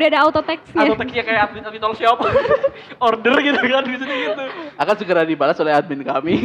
Udah 0.00 0.06
ada 0.08 0.20
auto 0.24 0.40
text-nya. 0.40 0.88
Atau 0.88 0.96
teksnya 0.96 1.22
kayak 1.28 1.40
admin 1.52 1.60
admin 1.60 1.82
tol 1.84 1.92
shop. 1.92 2.24
Order 3.04 3.36
gitu 3.44 3.60
kan 3.60 3.84
biasanya 3.84 4.16
gitu. 4.16 4.44
Akan 4.80 4.94
segera 4.96 5.28
dibalas 5.28 5.60
oleh 5.60 5.76
admin 5.76 6.00
kami. 6.00 6.40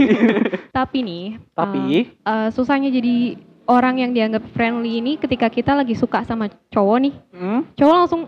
Tapi 0.76 0.98
nih, 1.00 1.26
Tapi? 1.56 2.12
eh, 2.20 2.28
eh, 2.28 2.48
susahnya 2.52 2.92
jadi 2.92 3.40
orang 3.64 4.04
yang 4.04 4.12
dianggap 4.12 4.44
friendly 4.52 5.00
ini 5.00 5.16
ketika 5.16 5.48
kita 5.48 5.72
lagi 5.72 5.96
suka 5.96 6.28
sama 6.28 6.52
cowok 6.76 6.98
nih. 7.00 7.14
Hmm? 7.32 7.62
Cowok 7.80 7.96
langsung 7.96 8.22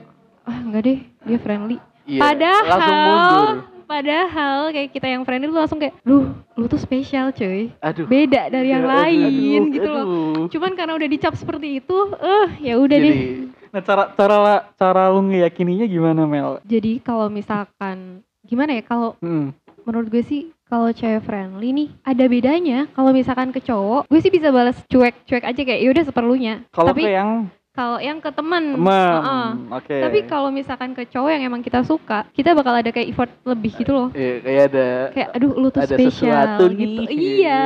ah 0.51 0.59
enggak 0.59 0.81
deh, 0.83 0.99
dia 1.23 1.39
friendly. 1.39 1.77
Iya, 2.03 2.19
padahal 2.19 2.63
langsung 2.67 2.97
mundur. 2.99 3.49
padahal 3.85 4.57
kayak 4.69 4.89
kita 4.89 5.07
yang 5.07 5.23
friendly 5.23 5.47
lu 5.47 5.55
langsung 5.55 5.77
kayak, 5.77 5.95
"Duh, 6.01 6.27
lu 6.53 6.65
tuh 6.65 6.75
spesial, 6.77 7.31
cuy." 7.31 7.71
Aduh. 7.79 8.03
Beda 8.05 8.47
dari 8.47 8.69
yang 8.69 8.83
Aduh, 8.83 8.91
lain 8.93 9.23
aduh, 9.61 9.63
gitu 9.69 9.89
loh. 9.89 10.03
aduh. 10.03 10.43
Cuman 10.49 10.71
karena 10.73 10.93
udah 10.93 11.07
dicap 11.07 11.33
seperti 11.33 11.77
itu, 11.77 11.97
eh 12.17 12.49
ya 12.61 12.75
udah 12.75 12.97
deh. 12.97 13.15
Nah 13.69 13.79
cara 13.79 14.03
cara 14.11 14.37
cara 14.73 15.03
lu 15.07 15.23
ngeyakininya 15.25 15.85
gimana 15.85 16.23
Mel? 16.25 16.59
Jadi 16.61 16.99
kalau 16.99 17.27
misalkan 17.27 18.19
gimana 18.41 18.73
ya 18.73 18.83
kalau 18.83 19.15
Hmm. 19.17 19.55
menurut 19.81 20.09
gue 20.09 20.19
sih 20.21 20.41
kalau 20.65 20.89
cewek 20.89 21.21
friendly 21.21 21.69
nih 21.69 21.89
ada 22.01 22.25
bedanya 22.25 22.87
kalau 22.91 23.11
misalkan 23.11 23.49
ke 23.49 23.59
cowok 23.59 24.07
gue 24.07 24.19
sih 24.19 24.29
bisa 24.29 24.49
balas 24.49 24.75
cuek-cuek 24.85 25.41
aja 25.41 25.61
kayak 25.61 25.81
yaudah 25.81 26.03
seperlunya 26.03 26.63
Kalau 26.69 26.91
tapi 26.91 27.05
ke 27.05 27.11
yang 27.11 27.47
kalau 27.71 27.97
yang 27.97 28.19
ke 28.19 28.27
teman, 28.29 28.75
heeh. 28.75 29.47
oke. 29.71 29.95
tapi 29.95 30.19
kalau 30.27 30.51
misalkan 30.51 30.91
ke 30.91 31.07
cowok 31.07 31.31
yang 31.31 31.43
emang 31.47 31.63
kita 31.63 31.79
suka 31.81 32.27
kita 32.35 32.51
bakal 32.51 32.75
ada 32.75 32.91
kayak 32.91 33.07
effort 33.07 33.31
lebih 33.43 33.71
gitu 33.73 33.91
loh 33.91 34.07
Iya, 34.11 34.33
kayak 34.43 34.61
ada 34.67 34.87
kayak 35.15 35.29
aduh 35.31 35.51
lu 35.55 35.67
tuh 35.69 35.79
ada 35.79 35.87
spesial 35.89 36.11
sesuatu 36.11 36.63
gitu 36.73 37.01
nih. 37.01 37.15
iya 37.15 37.61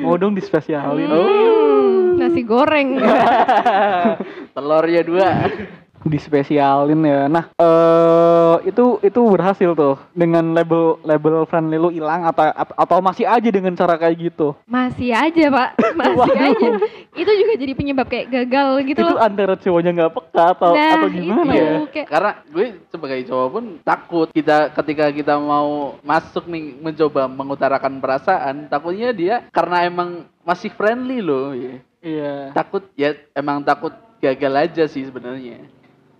mau 0.00 0.14
dong 0.14 0.32
dispesialin. 0.32 1.10
Hmm, 1.10 2.14
nasi 2.14 2.40
goreng 2.40 2.94
telurnya 4.54 5.02
dua. 5.02 5.28
dispesialin 6.02 7.00
ya. 7.02 7.20
Nah, 7.26 7.44
eh 7.54 8.54
itu 8.64 8.98
itu 9.00 9.20
berhasil 9.20 9.72
tuh 9.72 9.96
dengan 10.12 10.42
label 10.52 10.98
label 11.02 11.44
friendly 11.44 11.76
lu 11.76 11.88
hilang 11.88 12.24
atau 12.24 12.50
atau 12.54 12.98
masih 12.98 13.24
aja 13.24 13.48
dengan 13.48 13.72
cara 13.72 13.94
kayak 13.94 14.16
gitu. 14.20 14.52
masih 14.66 15.12
aja 15.12 15.44
pak 15.48 15.70
masih 16.00 16.34
aja 16.34 16.68
itu 17.14 17.30
juga 17.30 17.52
jadi 17.56 17.72
penyebab 17.72 18.06
kayak 18.06 18.26
gagal 18.28 18.68
gitu 18.84 19.00
itu 19.00 19.06
loh 19.06 19.18
antara 19.18 19.54
cowoknya 19.54 19.90
nggak 19.92 20.12
peka 20.14 20.44
atau 20.52 20.72
Nah, 20.72 20.92
atau 20.96 21.08
gimana 21.08 21.52
itu. 21.52 21.60
ya? 21.60 21.70
kayak 21.88 22.06
Karena 22.08 22.30
gue 22.46 22.66
sebagai 22.88 23.20
cowok 23.24 23.48
pun 23.50 23.64
takut 23.80 24.28
kita 24.30 24.56
ketika 24.74 25.06
kita 25.10 25.34
mau 25.36 25.96
masuk 26.00 26.44
nih 26.46 26.74
mencoba 26.76 27.26
mengutarakan 27.26 27.98
perasaan, 27.98 28.66
takutnya 28.66 29.10
dia 29.12 29.34
karena 29.50 29.84
emang 29.84 30.08
masih 30.42 30.70
friendly 30.70 31.20
loh. 31.20 31.52
ya. 31.52 31.74
Iya. 32.00 32.34
Takut 32.52 32.82
ya 32.94 33.12
emang 33.32 33.60
takut 33.60 33.92
gagal 34.18 34.54
aja 34.56 34.84
sih 34.86 35.04
sebenarnya. 35.04 35.64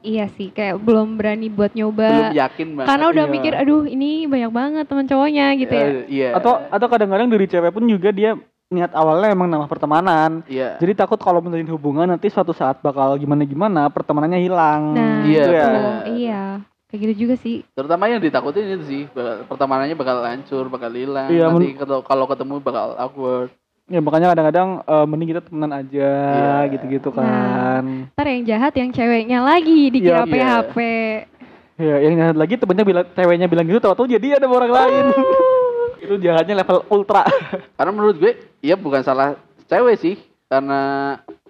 Iya 0.03 0.27
sih 0.31 0.49
kayak 0.49 0.79
belum 0.79 1.15
berani 1.15 1.47
buat 1.47 1.71
nyoba 1.71 2.09
Belum 2.09 2.35
yakin 2.35 2.69
banget. 2.75 2.87
karena 2.87 3.05
udah 3.07 3.25
Iya. 3.25 3.33
mikir 3.33 3.53
aduh 3.55 3.83
ini 3.85 4.11
banyak 4.25 4.51
banget 4.51 4.85
teman 4.85 5.05
cowoknya 5.05 5.47
gitu 5.57 5.71
ya 5.71 5.87
Eh, 5.87 6.05
iya. 6.09 6.29
Atau 6.33 6.57
atau 6.63 6.87
kadang-kadang 6.87 7.29
dari 7.29 7.45
cewek 7.45 7.71
pun 7.71 7.85
juga 7.85 8.11
dia 8.11 8.37
niat 8.67 8.93
awalnya 8.93 9.29
emang 9.29 9.47
nama 9.47 9.67
pertemanan. 9.67 10.47
iya. 10.47 10.77
Jadi 10.77 10.95
takut 10.95 11.19
kalau 11.19 11.39
menjalin 11.39 11.67
hubungan 11.69 12.07
nanti 12.07 12.27
suatu 12.27 12.51
saat 12.51 12.79
bakal 12.79 13.13
gimana-gimana 13.15 13.89
pertemanannya 13.89 14.39
hilang. 14.39 14.95
nah 14.95 15.21
Iya, 15.21 15.43
gitu 15.43 15.51
ya. 15.51 15.65
iya 16.09 16.43
kayak 16.87 17.01
gitu 17.05 17.15
juga 17.21 17.35
sih 17.37 17.63
Terutama 17.71 18.07
yang 18.07 18.19
ditakutin 18.19 18.67
itu 18.69 18.85
sih, 18.85 19.03
bakal- 19.09 19.47
pertemanannya 19.47 19.95
bakal 19.95 20.17
hancur, 20.21 20.67
bakal 20.67 20.91
hilang. 20.91 21.29
Iya, 21.29 21.47
Nanti 21.47 21.75
kalau 22.01 22.27
ketemu 22.27 22.55
bakal 22.59 22.95
awkward. 22.97 23.51
Ya 23.91 23.99
makanya 23.99 24.31
kadang-kadang 24.31 24.69
eh, 24.81 25.05
mending 25.05 25.29
kita 25.29 25.43
temenan 25.43 25.73
aja 25.75 26.11
Iya. 26.31 26.71
gitu-gitu 26.71 27.11
Nah. 27.11 27.19
kan. 27.19 27.85
ntar 28.15 28.27
yang 28.27 28.45
jahat 28.47 28.73
yang 28.73 28.91
ceweknya 28.91 29.43
lagi 29.43 29.91
dikira 29.91 30.23
Iya, 30.23 30.25
iya. 30.25 30.33
PHP 30.63 30.77
Ya, 31.75 31.97
yang 31.99 32.15
jahat 32.15 32.37
lagi 32.37 32.55
temennya 32.55 32.85
bilang 32.85 33.07
ceweknya 33.11 33.47
bilang 33.47 33.65
gitu 33.65 33.81
tahu-tahu 33.81 34.07
jadi 34.07 34.37
ada 34.37 34.47
orang 34.47 34.69
lain. 34.69 35.05
itu 36.01 36.15
jahatnya 36.19 36.55
level 36.57 36.85
ultra. 36.89 37.25
Karena 37.77 37.91
menurut 37.91 38.17
gue, 38.17 38.33
ya 38.59 38.77
bukan 38.77 39.01
salah 39.01 39.35
cewek 39.65 39.97
sih, 39.97 40.15
karena 40.45 40.81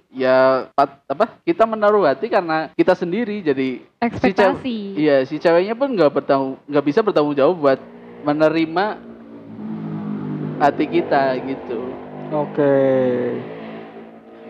ya 0.08 0.66
pat- 0.70 1.02
apa 1.04 1.38
kita 1.40 1.62
menaruh 1.64 2.02
hati 2.04 2.26
karena 2.26 2.70
kita 2.72 2.92
sendiri 2.92 3.42
jadi 3.42 3.78
si 3.78 3.86
ekspektasi 4.00 4.58
cew- 4.90 4.98
iya 4.98 5.16
si 5.22 5.38
ceweknya 5.38 5.72
pun 5.72 5.86
nggak 5.88 6.10
bertanggung 6.12 6.58
nggak 6.64 6.82
bisa 6.84 6.98
bertanggung 7.00 7.30
jawab 7.32 7.54
buat 7.56 7.78
menerima 8.20 8.84
hati 10.58 10.84
kita 10.90 11.22
gitu 11.40 11.79
Oke. 12.30 12.74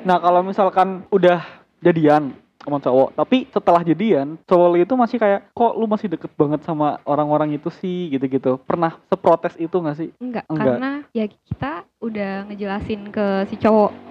Nah, 0.04 0.16
kalau 0.20 0.40
misalkan 0.44 1.04
udah 1.12 1.44
jadian 1.80 2.32
sama 2.60 2.76
cowok, 2.76 3.16
tapi 3.16 3.48
setelah 3.48 3.80
jadian, 3.80 4.36
cowok 4.44 4.68
lu 4.68 4.76
itu 4.84 4.92
masih 4.92 5.16
kayak 5.16 5.48
kok 5.56 5.72
lu 5.80 5.88
masih 5.88 6.12
deket 6.12 6.28
banget 6.36 6.60
sama 6.60 7.00
orang-orang 7.08 7.56
itu 7.56 7.72
sih 7.80 8.12
gitu-gitu. 8.12 8.60
Pernah 8.68 9.00
seprotes 9.08 9.56
itu 9.56 9.72
gak 9.80 9.96
sih? 9.96 10.12
enggak, 10.20 10.44
Enggak. 10.48 10.76
karena 10.76 10.90
ya 11.16 11.24
kita 11.24 11.72
udah 12.04 12.32
ngejelasin 12.48 13.08
ke 13.08 13.26
si 13.48 13.56
cowok 13.56 14.10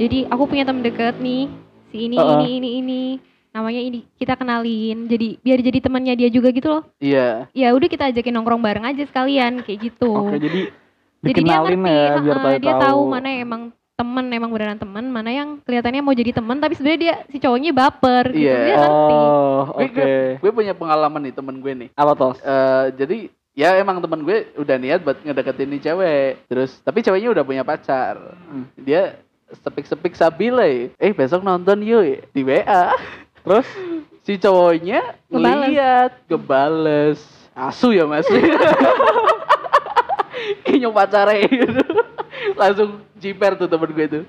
jadi 0.00 0.18
aku 0.32 0.48
punya 0.48 0.64
temen 0.64 0.80
deket 0.80 1.20
nih 1.20 1.52
si 1.92 2.08
ini 2.08 2.16
Uh-uh. 2.16 2.40
ini 2.40 2.48
ini 2.56 2.68
ini 2.80 3.02
namanya 3.52 3.80
ini 3.84 4.00
kita 4.16 4.32
kenalin 4.38 5.04
jadi 5.10 5.36
biar 5.44 5.60
jadi 5.60 5.78
temannya 5.84 6.14
dia 6.16 6.28
juga 6.32 6.48
gitu 6.54 6.72
loh 6.72 6.82
iya 7.02 7.50
ya 7.52 7.74
udah 7.76 7.88
kita 7.90 8.08
ajakin 8.08 8.32
nongkrong 8.32 8.64
bareng 8.64 8.88
aja 8.88 9.04
sekalian 9.04 9.60
kayak 9.60 9.92
gitu 9.92 10.08
Oke, 10.08 10.40
jadi 10.40 10.72
jadi 11.22 11.28
dia 11.30 11.36
dikenalin 11.36 11.78
ngerti 11.78 11.92
ya 11.92 12.16
biar 12.18 12.36
tahu 12.36 12.54
dia 12.58 12.74
tahu 12.78 13.00
mana 13.06 13.28
yang 13.28 13.40
emang 13.42 13.62
temen 13.92 14.24
emang 14.30 14.50
beneran 14.50 14.78
temen 14.78 15.04
mana 15.06 15.28
yang 15.28 15.48
kelihatannya 15.60 16.00
mau 16.00 16.12
jadi 16.12 16.32
temen 16.32 16.56
tapi 16.56 16.72
sebenarnya 16.72 17.00
dia 17.02 17.14
si 17.26 17.36
cowoknya 17.36 17.70
baper 17.70 18.24
gitu 18.30 18.40
Iya. 18.42 18.56
dia 18.58 18.76
ngerti 18.78 19.12
Oh, 19.12 19.60
oke. 19.70 19.92
gue, 19.92 20.12
gue 20.40 20.52
punya 20.54 20.72
pengalaman 20.72 21.20
nih 21.20 21.34
temen 21.34 21.56
gue 21.56 21.72
nih 21.76 21.88
Apa 21.92 22.12
tos? 22.14 22.40
Eh, 22.40 22.86
jadi 22.96 23.18
ya 23.52 23.76
emang 23.76 23.98
temen 23.98 24.22
gue 24.22 24.56
udah 24.56 24.76
niat 24.76 25.00
buat 25.00 25.20
ngedeketin 25.20 25.68
nih 25.68 25.82
cewek 25.82 26.32
terus 26.46 26.80
tapi 26.80 27.02
ceweknya 27.02 27.28
udah 27.30 27.44
punya 27.44 27.60
pacar 27.60 28.16
Hmm. 28.46 28.64
dia 28.74 29.20
sepik-sepik 29.52 30.14
sabile 30.14 30.94
eh 30.94 31.12
besok 31.12 31.42
nonton 31.42 31.78
yuk 31.80 32.24
di 32.30 32.40
WA 32.40 32.96
Terus 33.40 33.66
si 34.22 34.36
cowoknya 34.36 35.16
Ngebales. 35.26 35.44
ngeliat 35.66 36.12
kebales 36.24 37.20
asu 37.52 37.90
ya 37.90 38.04
mas 38.04 38.24
kayaknya 40.70 40.88
pacarnya 40.88 41.44
gitu. 41.44 41.82
langsung 42.54 42.88
jiper 43.14 43.52
tuh 43.54 43.66
temen 43.66 43.90
gue 43.90 44.06
tuh 44.08 44.24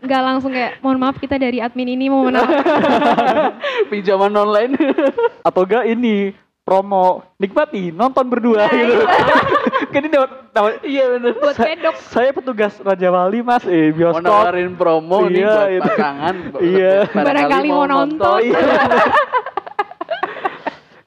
nggak 0.00 0.22
langsung 0.22 0.50
kayak 0.50 0.80
mohon 0.80 0.96
maaf 0.96 1.16
kita 1.16 1.36
dari 1.36 1.60
admin 1.60 1.90
ini 1.90 2.08
mau 2.08 2.24
menang 2.24 2.48
pinjaman 3.90 4.32
online 4.32 4.72
atau 5.46 5.62
enggak 5.62 5.84
ini 5.86 6.32
promo 6.60 7.20
nikmati 7.36 7.90
nonton 7.90 8.24
berdua 8.24 8.64
Nah, 8.64 8.70
gitu. 8.70 9.02
kan 9.92 10.00
ini 10.00 10.08
dapat 10.08 10.30
dapat 10.50 10.72
iya 10.82 11.04
bener 11.10 11.34
buat 11.34 11.52
pedok 11.52 11.96
saya 12.06 12.30
petugas 12.30 12.78
Raja 12.78 13.08
Wali 13.08 13.40
Mas 13.40 13.64
eh 13.64 13.90
mau 13.90 13.96
bioskop. 14.14 14.24
nawarin 14.24 14.72
promo 14.74 15.26
nih 15.26 15.36
Iya, 15.36 15.50
buat 15.50 15.68
itu. 15.68 15.82
pasangan 15.84 16.34
Iya. 16.60 16.94
Barangkali 17.12 17.68
mau 17.68 17.86
nonton. 17.86 18.38
Iya. 18.40 18.60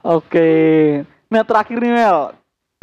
Oke. 0.05 0.50
Nah 1.29 1.41
terakhir 1.41 1.77
nih 1.77 1.91
Mel, 1.93 2.20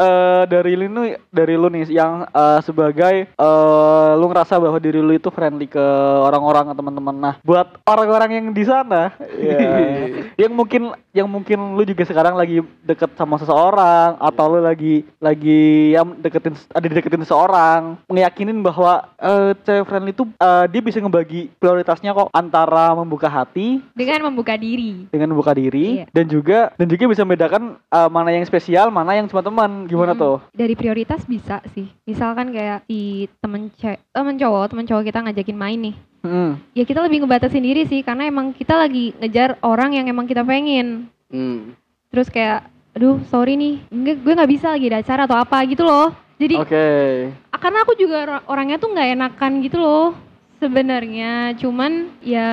Eh 0.00 0.42
dari 0.48 0.72
lu 0.74 0.88
nih, 0.88 1.20
dari 1.28 1.54
lu 1.60 1.68
nih 1.68 1.84
yang 1.92 2.24
eh, 2.24 2.58
sebagai 2.64 3.28
eh 3.28 4.10
lu 4.16 4.24
ngerasa 4.26 4.56
bahwa 4.56 4.80
diri 4.80 4.96
lu 4.98 5.12
itu 5.12 5.28
friendly 5.28 5.68
ke 5.68 5.84
orang-orang 6.24 6.72
atau 6.72 6.80
teman-teman. 6.80 7.16
Nah, 7.20 7.34
buat 7.44 7.68
orang-orang 7.84 8.40
yang 8.40 8.46
di 8.50 8.64
sana, 8.64 9.12
ya, 9.36 9.60
yang 10.46 10.56
mungkin 10.56 10.96
yang 11.12 11.28
mungkin 11.28 11.76
lu 11.76 11.84
juga 11.84 12.06
sekarang 12.06 12.32
lagi 12.32 12.64
deket 12.80 13.12
sama 13.14 13.36
seseorang 13.36 14.16
atau 14.16 14.44
lu 14.48 14.64
lagi 14.64 15.04
lagi 15.20 15.92
yang 15.92 16.16
deketin 16.16 16.56
ada 16.70 16.86
deketin 16.86 17.20
seseorang, 17.20 18.00
ngeyakinin 18.08 18.56
bahwa 18.64 19.04
eh 19.20 19.52
cewek 19.60 19.84
friendly 19.84 20.12
itu 20.12 20.24
eh, 20.24 20.64
dia 20.70 20.80
bisa 20.80 20.96
ngebagi 20.96 21.52
prioritasnya 21.60 22.16
kok 22.16 22.32
antara 22.32 22.94
membuka 22.94 23.28
hati 23.28 23.84
dengan 23.92 24.30
membuka 24.30 24.56
diri 24.56 25.04
dengan 25.10 25.34
membuka 25.34 25.52
diri 25.52 26.00
Iya. 26.00 26.04
dan 26.14 26.24
juga 26.24 26.58
dan 26.78 26.86
juga 26.86 27.04
bisa 27.10 27.26
membedakan 27.26 27.74
uh, 27.90 28.06
mana 28.06 28.30
yang 28.30 28.46
spesial 28.46 28.88
mana 28.88 29.18
yang 29.18 29.26
cuma 29.26 29.42
teman 29.42 29.89
gimana 29.90 30.12
Mm-mm. 30.12 30.22
tuh 30.22 30.38
dari 30.52 30.72
prioritas 30.72 31.26
bisa 31.26 31.58
sih 31.68 31.90
misalkan 32.04 32.48
kayak 32.48 32.86
si 32.86 33.00
temen 33.36 33.74
ce 33.74 33.98
temen 34.08 34.38
cowok 34.38 34.70
temen 34.70 34.86
cowok 34.86 35.02
kita 35.04 35.18
ngajakin 35.20 35.58
main 35.58 35.80
nih 35.82 35.96
Hmm. 36.20 36.60
ya 36.72 36.84
kita 36.84 37.00
lebih 37.00 37.24
ngebatasin 37.24 37.64
diri 37.64 37.82
sih 37.82 38.04
karena 38.04 38.28
emang 38.28 38.52
kita 38.52 38.76
lagi 38.76 39.16
ngejar 39.16 39.56
orang 39.60 39.96
yang 39.96 40.04
emang 40.04 40.24
kita 40.24 40.40
pengen 40.40 41.08
Hmm. 41.26 41.72
terus 42.08 42.28
kayak 42.28 42.68
aduh 42.92 43.16
sorry 43.26 43.54
nih 43.54 43.80
Nggak, 43.88 44.16
gue 44.20 44.32
nggak 44.34 44.52
bisa 44.52 44.66
lagi 44.68 44.86
ada 44.86 45.00
acara 45.00 45.24
atau 45.24 45.38
apa 45.38 45.56
gitu 45.64 45.80
loh 45.80 46.12
jadi 46.36 46.60
Oke. 46.60 46.86
karena 47.50 47.78
aku 47.80 47.96
juga 47.96 48.16
or- 48.20 48.44
orangnya 48.48 48.76
tuh 48.76 48.92
nggak 48.92 49.08
enakan 49.14 49.52
gitu 49.60 49.80
loh 49.80 50.12
sebenarnya 50.60 51.56
cuman 51.56 51.92
ya 52.20 52.48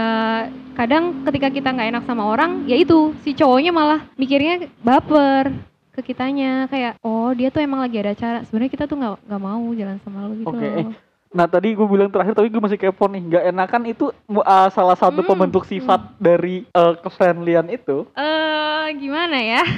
kadang 0.74 1.28
ketika 1.28 1.52
kita 1.52 1.68
nggak 1.70 1.90
enak 1.92 2.04
sama 2.08 2.24
orang 2.24 2.64
ya 2.66 2.80
itu 2.80 3.12
si 3.20 3.36
cowoknya 3.36 3.70
malah 3.70 4.00
mikirnya 4.16 4.72
baper 4.80 5.52
ke 5.98 6.06
kitanya 6.08 6.66
kayak 6.68 7.02
oh 7.02 7.34
dia 7.34 7.50
tuh 7.50 7.60
emang 7.60 7.82
lagi 7.82 7.98
ada 7.98 8.14
acara 8.14 8.46
sebenarnya 8.46 8.72
kita 8.72 8.86
tuh 8.86 8.96
nggak 8.96 9.26
nggak 9.26 9.42
mau 9.42 9.66
jalan 9.74 9.98
sama 10.00 10.20
lo 10.24 10.34
gitu 10.36 10.48
loh. 10.48 10.62
eh, 10.62 10.86
Nah 11.28 11.44
tadi 11.44 11.76
gue 11.76 11.84
bilang 11.84 12.08
terakhir 12.08 12.34
tapi 12.34 12.48
gue 12.48 12.58
masih 12.58 12.80
kepo 12.80 13.04
nih 13.06 13.22
nggak 13.26 13.44
enakan 13.52 13.84
itu 13.86 14.06
uh, 14.32 14.70
salah 14.70 14.96
satu 14.96 15.20
Hmm, 15.20 15.28
pembentuk 15.28 15.66
sifat 15.66 16.16
dari 16.18 16.64
uh, 16.72 16.96
kefriendlian 16.96 17.68
itu. 17.68 18.08
Eh 18.14 18.86
gimana 18.96 19.36
ya? 19.36 19.62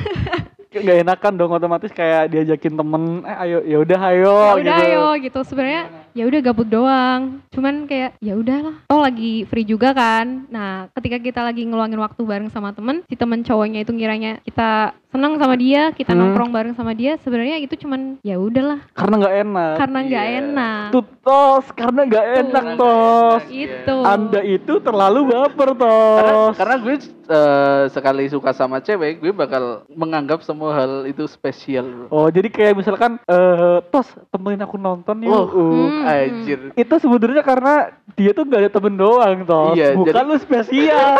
Nggak 0.69 1.01
enakan 1.01 1.33
dong 1.33 1.49
otomatis 1.49 1.89
kayak 1.89 2.29
diajakin 2.29 2.77
temen 2.77 3.25
eh 3.25 3.35
ayo 3.41 3.57
ya 3.65 3.81
udah 3.81 3.99
ayo 4.13 4.35
ya 4.37 4.53
udah 4.53 4.75
gitu. 4.77 4.85
ayo 4.85 5.05
gitu. 5.17 5.39
Sebenarnya 5.41 5.81
ya 6.13 6.23
udah 6.29 6.39
gabut 6.45 6.69
doang. 6.69 7.21
Cuman 7.49 7.89
kayak 7.89 8.13
ya 8.21 8.37
udahlah. 8.37 8.77
Oh 8.85 9.01
lagi 9.01 9.49
free 9.49 9.65
juga 9.65 9.97
kan? 9.97 10.45
Nah 10.45 10.93
ketika 10.93 11.17
kita 11.17 11.41
lagi 11.41 11.65
ngeluangin 11.65 11.97
waktu 11.97 12.21
bareng 12.21 12.53
sama 12.53 12.69
temen 12.69 13.01
si 13.09 13.17
temen 13.17 13.41
cowoknya 13.41 13.81
itu 13.81 13.89
ngiranya 13.89 14.37
kita 14.45 14.93
seneng 15.09 15.35
sama 15.35 15.55
dia 15.55 15.89
kita 15.89 16.13
Hmm. 16.13 16.21
nongkrong 16.21 16.51
bareng 16.51 16.73
sama 16.73 16.93
dia 16.93 17.17
sebenarnya 17.17 17.57
itu 17.57 17.73
cuman 17.75 18.21
ya 18.21 18.37
udahlah 18.37 18.77
karena 18.91 19.15
nggak 19.17 19.35
enak. 19.41 19.73
karena 19.75 19.99
nggak 20.03 20.25
Iya. 20.27 20.37
enak 20.39 20.83
Tuh 20.89 21.03
tos 21.19 21.65
karena 21.71 22.01
nggak 22.03 22.25
enak 22.39 22.63
Karena 22.63 22.77
tos. 22.77 23.41
enak. 23.41 23.49
itu 23.51 23.95
Anda 23.99 24.39
itu 24.43 24.73
terlalu 24.79 25.19
baper 25.27 25.69
karena, 25.71 25.81
tos. 25.81 26.55
karena 26.55 26.75
gue 26.77 26.95
eh, 27.27 27.83
sekali 27.87 28.25
suka 28.25 28.49
sama 28.51 28.77
cewek 28.79 29.17
gue 29.19 29.29
bakal 29.31 29.63
menganggap 29.87 30.41
semua 30.41 30.73
hal 30.75 31.05
itu 31.05 31.25
spesial. 31.25 32.09
Oh 32.09 32.25
jadi 32.27 32.45
kayak 32.47 32.73
misalkan 32.75 33.17
eh 33.19 33.77
tos 33.87 34.09
temenin 34.29 34.61
aku 34.61 34.77
nonton 34.77 35.21
yuk. 35.21 35.33
Oh, 35.35 35.45
Hmm. 35.49 36.05
anjir 36.05 36.69
Itu 36.75 36.95
sebenarnya 36.97 37.41
karena 37.41 37.89
dia 38.13 38.29
tuh 38.31 38.45
nggak 38.45 38.61
ada 38.61 38.71
temen 38.71 38.93
doang 38.95 39.41
tos. 39.43 39.73
Iya, 39.73 39.93
Bukan 39.95 40.09
jadi- 40.11 40.25
lu 40.27 40.37
spesial. 40.37 41.17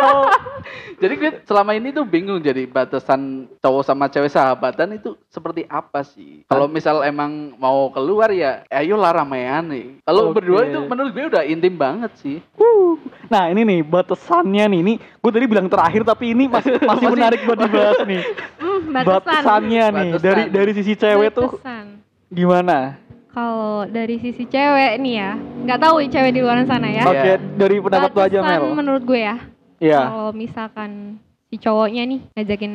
jadi 1.00 1.14
gue 1.16 1.30
selama 1.44 1.72
ini 1.72 1.90
tuh 1.90 2.02
bingung 2.04 2.38
jadi 2.38 2.66
batasan 2.66 3.46
cowok 3.56 3.79
sama 3.80 4.06
cewek 4.06 4.28
sahabatan 4.28 4.94
itu 4.94 5.12
seperti 5.26 5.64
apa 5.64 6.00
sih 6.00 6.42
kalau 6.44 6.64
misal 6.64 7.00
emang 7.00 7.30
mau 7.54 7.88
keluar 7.88 8.28
ya 8.28 8.64
ayolah 8.66 9.12
ramean 9.14 9.64
nih 9.66 9.86
kalau 10.02 10.28
Oke. 10.28 10.38
berdua 10.38 10.64
itu 10.64 10.78
menurut 10.80 11.10
gue 11.10 11.24
udah 11.26 11.44
intim 11.44 11.74
banget 11.74 12.12
sih 12.16 12.38
Wuh. 12.54 12.96
Nah 13.26 13.46
ini 13.46 13.62
nih 13.62 13.80
batasannya 13.80 14.64
nih, 14.66 14.80
ini 14.80 14.92
gue 14.98 15.30
tadi 15.30 15.46
bilang 15.46 15.66
terakhir 15.66 16.02
tapi 16.02 16.34
ini 16.34 16.44
masih 16.46 16.74
masih 16.80 16.90
Masih- 17.00 17.12
menarik 17.12 17.40
buat 17.40 17.58
dibahas 17.60 17.98
nih. 18.02 18.22
Hmm, 18.58 18.80
batasan 18.92 19.06
Batasannya 19.06 19.84
nih 19.88 20.08
Batasan. 20.10 20.24
dari 20.24 20.42
dari 20.50 20.72
sisi 20.74 20.92
cewek 20.94 21.30
tuh 21.30 21.48
Batasan. 21.54 21.86
gimana? 22.28 22.78
kalau 23.30 23.86
dari 23.86 24.18
sisi 24.18 24.42
cewek 24.42 24.98
nih 24.98 25.14
ya 25.16 25.30
nggak 25.38 25.78
tahu 25.78 26.02
cewek 26.02 26.32
di 26.32 26.40
luar 26.42 26.66
sana 26.66 26.90
ya 26.90 27.06
Oke 27.06 27.30
dari 27.54 27.78
pendapat 27.78 28.10
lu 28.10 28.20
aja 28.20 28.38
Batasan 28.40 28.58
Mel. 28.60 28.74
menurut 28.74 29.02
gue 29.04 29.20
ya 29.20 29.36
Iya. 29.78 30.00
kalau 30.04 30.28
misalkan 30.30 30.90
si 31.46 31.56
cowoknya 31.56 32.02
nih 32.04 32.20
ngajakin 32.32 32.74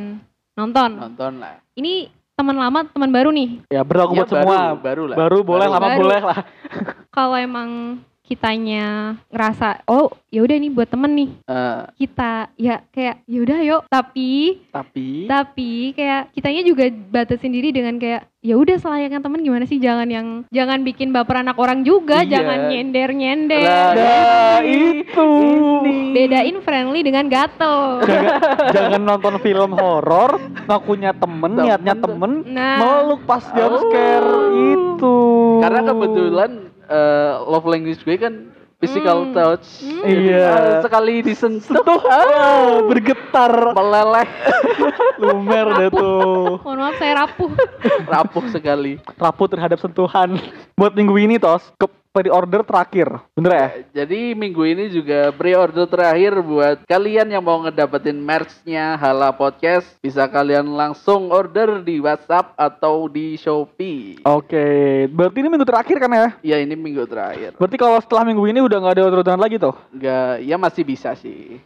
nonton 0.56 0.90
nonton 0.94 1.34
lah 1.38 1.60
ini 1.74 2.08
teman 2.32 2.56
lama 2.56 2.84
teman 2.86 3.10
baru 3.10 3.30
nih 3.30 3.64
Ya 3.70 3.82
berlaku 3.82 4.12
Ya, 4.14 4.18
buat 4.18 4.30
semua. 4.30 4.58
baru, 4.76 4.76
baru 4.78 5.04
lah 5.06 5.18
Baru 5.18 5.38
boleh 5.42 5.68
lama 5.70 5.80
Baru. 5.86 6.00
boleh 6.02 6.22
lah. 6.22 6.40
kalau 7.10 7.38
emang 7.38 7.70
kitanya 8.26 8.86
ngerasa 9.30 9.86
oh 9.86 10.10
ya 10.28 10.42
udah 10.42 10.58
nih 10.58 10.70
buat 10.70 10.88
temen 10.88 11.12
nih. 11.14 11.30
Eh, 11.46 11.82
kita 11.98 12.50
ya 12.56 12.82
kayak 12.88 13.22
ya 13.24 13.40
udah 13.40 13.60
yuk. 13.62 13.82
Tapi 13.88 14.32
Tapi? 14.70 15.08
tapi 15.26 15.72
kayak 15.94 16.34
kitanya 16.34 16.62
juga 16.62 16.84
batasin 16.90 17.50
diri 17.50 17.70
dengan 17.70 17.96
kayak 17.96 18.28
ya 18.42 18.54
udah 18.54 18.76
selayaknya 18.76 19.20
temen 19.20 19.42
gimana 19.42 19.64
sih? 19.64 19.78
Jangan 19.78 20.06
yang 20.06 20.28
jangan 20.50 20.82
bikin 20.82 21.10
baper 21.10 21.40
anak 21.40 21.56
orang 21.56 21.82
juga. 21.82 22.22
Iya. 22.22 22.32
jangan 22.36 22.60
nyender 22.68 23.10
nyender 23.12 23.64
Lah, 23.64 23.94
Nah, 23.96 24.60
itu. 24.62 25.30
bedain 26.12 26.58
friendly 26.60 27.02
dengan 27.02 27.26
gatel. 27.26 28.02
Jangan, 28.02 28.32
jangan 28.72 29.02
nonton 29.04 29.36
film 29.40 29.72
horor, 29.74 30.38
ngakunya 30.66 31.12
temen, 31.12 31.52
niatnya 31.56 31.96
temen, 31.96 32.32
Nah. 32.46 32.78
meluk 32.78 33.22
pas 33.24 33.44
jump 33.48 33.72
Oh. 33.72 33.82
scare 33.84 34.34
itu. 34.56 35.18
karena 35.56 35.82
kebetulan 35.84 36.52
eh, 36.88 37.34
love 37.42 37.66
language 37.66 38.02
gue 38.02 38.18
kan 38.18 38.34
physical 38.76 39.24
Hmm. 39.24 39.34
touch. 39.34 39.68
Hmm. 39.82 40.04
Iya. 40.04 40.46
eh, 40.46 40.80
sekali 40.84 41.24
disentuh 41.24 41.80
tuh 41.80 42.02
ah, 42.06 42.84
bergetar. 42.84 43.72
meleleh. 43.72 44.28
Lumer 45.24 45.68
deh 45.76 45.90
tuh. 45.90 46.60
Mohon 46.60 46.80
maaf 46.82 46.96
saya 46.98 47.14
rapuh. 47.18 47.52
Rapuh 48.06 48.46
sekali. 48.50 49.00
Rapuh 49.16 49.48
terhadap 49.48 49.80
sentuhan. 49.80 50.38
Buat 50.76 50.94
minggu 50.94 51.16
ini 51.16 51.36
tos 51.36 51.64
ke 51.76 51.88
pre-order 52.16 52.64
terakhir 52.64 53.08
bener 53.34 53.52
ya 53.52 53.68
Jadi 53.94 54.32
minggu 54.32 54.64
ini 54.64 54.88
juga 54.88 55.30
pre-order 55.30 55.84
terakhir 55.84 56.40
buat 56.40 56.82
kalian 56.86 57.28
yang 57.28 57.44
mau 57.44 57.60
ngedapetin 57.60 58.16
merch-nya 58.16 58.96
Hala 58.96 59.30
Podcast 59.30 60.00
bisa 60.00 60.24
kalian 60.26 60.72
langsung 60.72 61.28
order 61.28 61.84
di 61.84 62.00
WhatsApp 62.00 62.56
atau 62.56 63.06
di 63.06 63.36
Shopee. 63.36 64.24
oke 64.24 64.66
berarti 65.12 65.38
ini 65.38 65.50
minggu 65.50 65.68
terakhir 65.68 66.00
kan 66.00 66.10
ya 66.10 66.28
Ya 66.42 66.58
ini 66.58 66.74
minggu 66.74 67.04
terakhir. 67.04 67.54
berarti 67.54 67.76
kalau 67.76 68.00
setelah 68.00 68.24
minggu 68.24 68.48
ini 68.48 68.64
udah 68.64 68.78
nggak 68.80 68.96
ada 68.96 69.04
orderan 69.04 69.38
lagi 69.38 69.60
tuh 69.60 69.76
Enggak, 69.92 70.40
ya 70.40 70.56
masih 70.56 70.84
bisa 70.84 71.12
sih. 71.14 71.60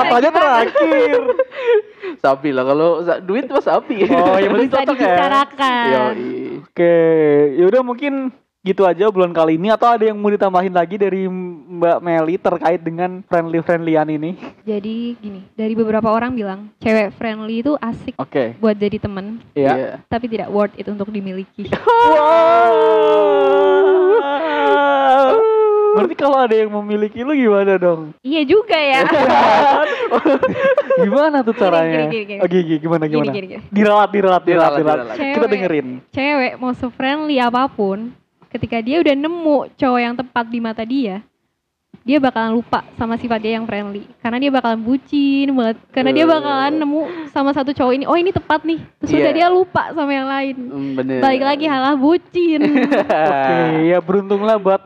katanya 0.00 0.30
terakhir 0.38 1.20
Sapi 2.14 2.54
lah 2.54 2.64
kalau 2.64 2.88
duit 3.20 3.44
mah 3.44 3.60
sapi. 3.60 4.06
oh 4.06 4.38
yang 4.38 4.54
penting 4.54 4.70
cocok 4.70 4.96
ya. 4.96 5.16
Oke, 6.64 6.96
yaudah 7.56 7.82
mungkin 7.82 8.30
gitu 8.64 8.82
aja 8.82 9.06
bulan 9.06 9.28
kali 9.28 9.54
ini 9.54 9.68
atau 9.68 9.86
ada 9.86 10.00
yang 10.02 10.16
mau 10.16 10.26
ditambahin 10.26 10.72
lagi 10.72 10.96
dari 10.96 11.28
Mbak 11.28 11.98
Meli 12.00 12.34
terkait 12.36 12.80
dengan 12.80 13.20
friendly 13.22 13.60
friendlyan 13.60 14.08
ini? 14.10 14.40
jadi 14.62 15.12
gini 15.14 15.44
dari 15.52 15.72
beberapa 15.72 16.08
orang 16.08 16.32
bilang 16.32 16.72
cewek 16.78 17.12
friendly 17.12 17.60
itu 17.60 17.76
asik 17.78 18.16
Oke, 18.16 18.56
buat 18.56 18.72
jadi 18.74 18.96
temen 18.98 19.44
ya. 19.52 19.72
Iya. 19.74 19.92
tapi 20.06 20.26
tidak 20.26 20.48
worth 20.48 20.72
it 20.74 20.86
untuk 20.86 21.08
dimiliki 21.08 21.68
Wow. 24.44 25.36
Berarti 25.94 26.14
kalau 26.16 26.38
ada 26.40 26.50
yang 26.52 26.74
memiliki 26.74 27.22
lu 27.22 27.32
gimana 27.32 27.76
dong? 27.76 28.10
iya 28.20 28.42
juga 28.42 28.74
ya 28.74 29.06
Gimana 30.96 31.42
tuh 31.42 31.54
caranya? 31.54 32.06
gini, 32.06 32.24
gini. 32.24 32.40
Oke, 32.40 32.56
gini, 32.60 32.78
gimana 32.78 33.04
Gini, 33.04 33.14
gimana? 33.14 33.30
gini, 33.30 33.46
gini. 33.48 33.62
Diralat, 33.68 34.08
diralat, 34.08 34.42
diralat, 34.42 34.72
Diralat, 34.72 34.74
diralat. 34.74 35.04
diralat. 35.06 35.16
Kita 35.16 35.38
Cewek. 35.38 35.52
dengerin. 35.52 35.86
cewek 36.10 36.52
mau 36.56 36.72
se-friendly 36.72 37.36
apa 37.38 37.62
pun 37.68 38.10
ketika 38.54 38.78
dia 38.78 39.02
udah 39.02 39.14
nemu 39.14 39.56
cowok 39.74 40.00
yang 40.00 40.14
tepat 40.14 40.46
di 40.46 40.58
mata 40.58 40.82
dia 40.82 41.26
dia 42.00 42.18
bakalan 42.18 42.54
lupa 42.54 42.84
sama 42.94 43.16
sifat 43.16 43.40
dia 43.40 43.56
yang 43.56 43.64
friendly 43.64 44.04
karena 44.18 44.36
dia 44.36 44.50
bakalan 44.50 44.78
bucin 44.78 45.48
banget 45.50 45.76
karena 45.88 46.10
dia 46.12 46.24
bakalan 46.24 46.72
nemu 46.76 47.00
sama 47.28 47.50
satu 47.50 47.70
cowok 47.70 47.92
ini 47.92 48.04
oh 48.04 48.14
ini 48.14 48.30
tepat 48.30 48.60
nih 48.62 48.78
terus 48.98 49.10
Iya. 49.10 49.20
udah 49.20 49.32
dia 49.32 49.48
lupa 49.48 49.82
sama 49.90 50.12
yang 50.12 50.28
lain 50.28 50.56
Hmm, 50.68 50.90
bener. 50.94 51.18
balik 51.18 51.42
lagi 51.42 51.64
halah 51.64 51.94
bucin 51.94 52.60
Oke, 53.30 53.58
ya 53.84 53.98
beruntunglah 53.98 54.56
buat 54.56 54.82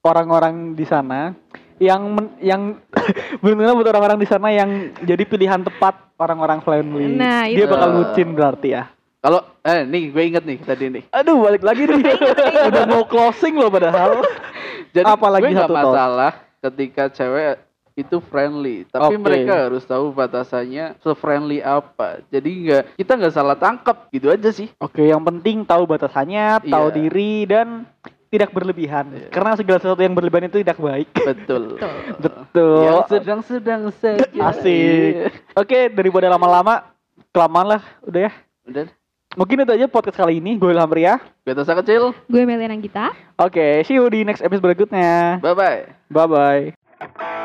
orang-orang 0.00 0.72
di 0.72 0.84
sana 0.84 1.34
yang 1.76 2.00
men- 2.06 2.36
yang 2.38 2.62
beruntunglah 3.42 3.74
buat 3.74 3.88
orang-orang 3.90 4.18
di 4.18 4.28
sana 4.28 4.48
yang 4.48 4.70
jadi 5.00 5.24
pilihan 5.24 5.60
tepat 5.60 5.96
orang-orang 6.16 6.60
friendly. 6.60 7.08
Nah, 7.10 7.48
Dia 7.48 7.64
bakal 7.64 7.96
bucin 7.96 8.28
berarti 8.30 8.68
ya. 8.70 8.84
Kalau 9.20 9.44
eh 9.60 9.84
nih 9.84 10.08
gue 10.08 10.22
inget 10.24 10.44
nih 10.44 10.58
tadi 10.58 10.88
nih. 10.88 11.04
Aduh, 11.12 11.44
balik 11.44 11.60
lagi 11.60 11.84
nih. 11.84 12.00
Udah 12.72 12.84
mau 12.88 13.04
closing 13.04 13.52
loh 13.52 13.68
padahal. 13.68 14.24
Jadi 14.90 15.04
Apalagi 15.04 15.44
gue 15.44 15.52
nggak 15.52 15.68
satu 15.68 15.76
tahun. 15.76 15.92
masalah 15.92 16.32
ketika 16.60 17.04
cewek 17.12 17.54
itu 17.92 18.16
friendly, 18.32 18.88
tapi 18.88 19.20
Oke. 19.20 19.20
mereka 19.20 19.68
harus 19.68 19.84
tahu 19.84 20.08
batasannya 20.08 20.96
se-friendly 21.04 21.60
apa. 21.60 22.24
Jadi 22.32 22.50
nggak 22.64 22.82
kita 22.96 23.12
nggak 23.12 23.34
salah 23.34 23.56
tangkap 23.60 24.08
gitu 24.08 24.32
aja 24.32 24.48
sih. 24.48 24.72
Oke, 24.80 25.04
yang 25.04 25.20
penting 25.20 25.68
tahu 25.68 25.84
batasannya, 25.84 26.64
tahu 26.64 26.86
Iya. 26.88 26.96
diri 26.96 27.32
dan 27.44 27.84
tidak 28.32 28.56
berlebihan. 28.56 29.04
Iya. 29.12 29.28
Karena 29.28 29.52
segala 29.52 29.84
sesuatu 29.84 30.00
yang 30.00 30.16
berlebihan 30.16 30.48
itu 30.48 30.64
tidak 30.64 30.80
baik. 30.80 31.12
Betul. 31.12 31.76
Betul. 32.16 32.82
Yang 32.88 33.00
sedang-sedang 33.12 33.82
saja. 33.92 34.24
Asik. 34.48 35.28
Oke, 35.52 35.92
daripada 35.92 36.32
lama-lama, 36.32 36.88
kelamaan 37.36 37.76
lah, 37.76 37.82
udah 38.00 38.20
ya. 38.26 38.32
Udah. 38.64 38.86
Mungkin 39.38 39.62
itu 39.62 39.70
aja 39.70 39.86
podcast 39.86 40.18
kali 40.18 40.42
ini. 40.42 40.58
Gue 40.58 40.74
Ilham 40.74 40.90
Ria. 40.90 41.22
Gue 41.46 41.54
Tosa 41.54 41.78
kecil. 41.78 42.10
gue 42.26 42.42
Meliana 42.42 42.74
Gita 42.82 43.14
Oke, 43.38 43.86
see 43.86 43.94
you 43.94 44.10
di 44.10 44.26
next 44.26 44.42
episode 44.42 44.66
berikutnya. 44.66 45.38
Bye 45.38 45.54
bye. 45.54 45.80
Bye 46.10 46.26
bye. 46.26 47.38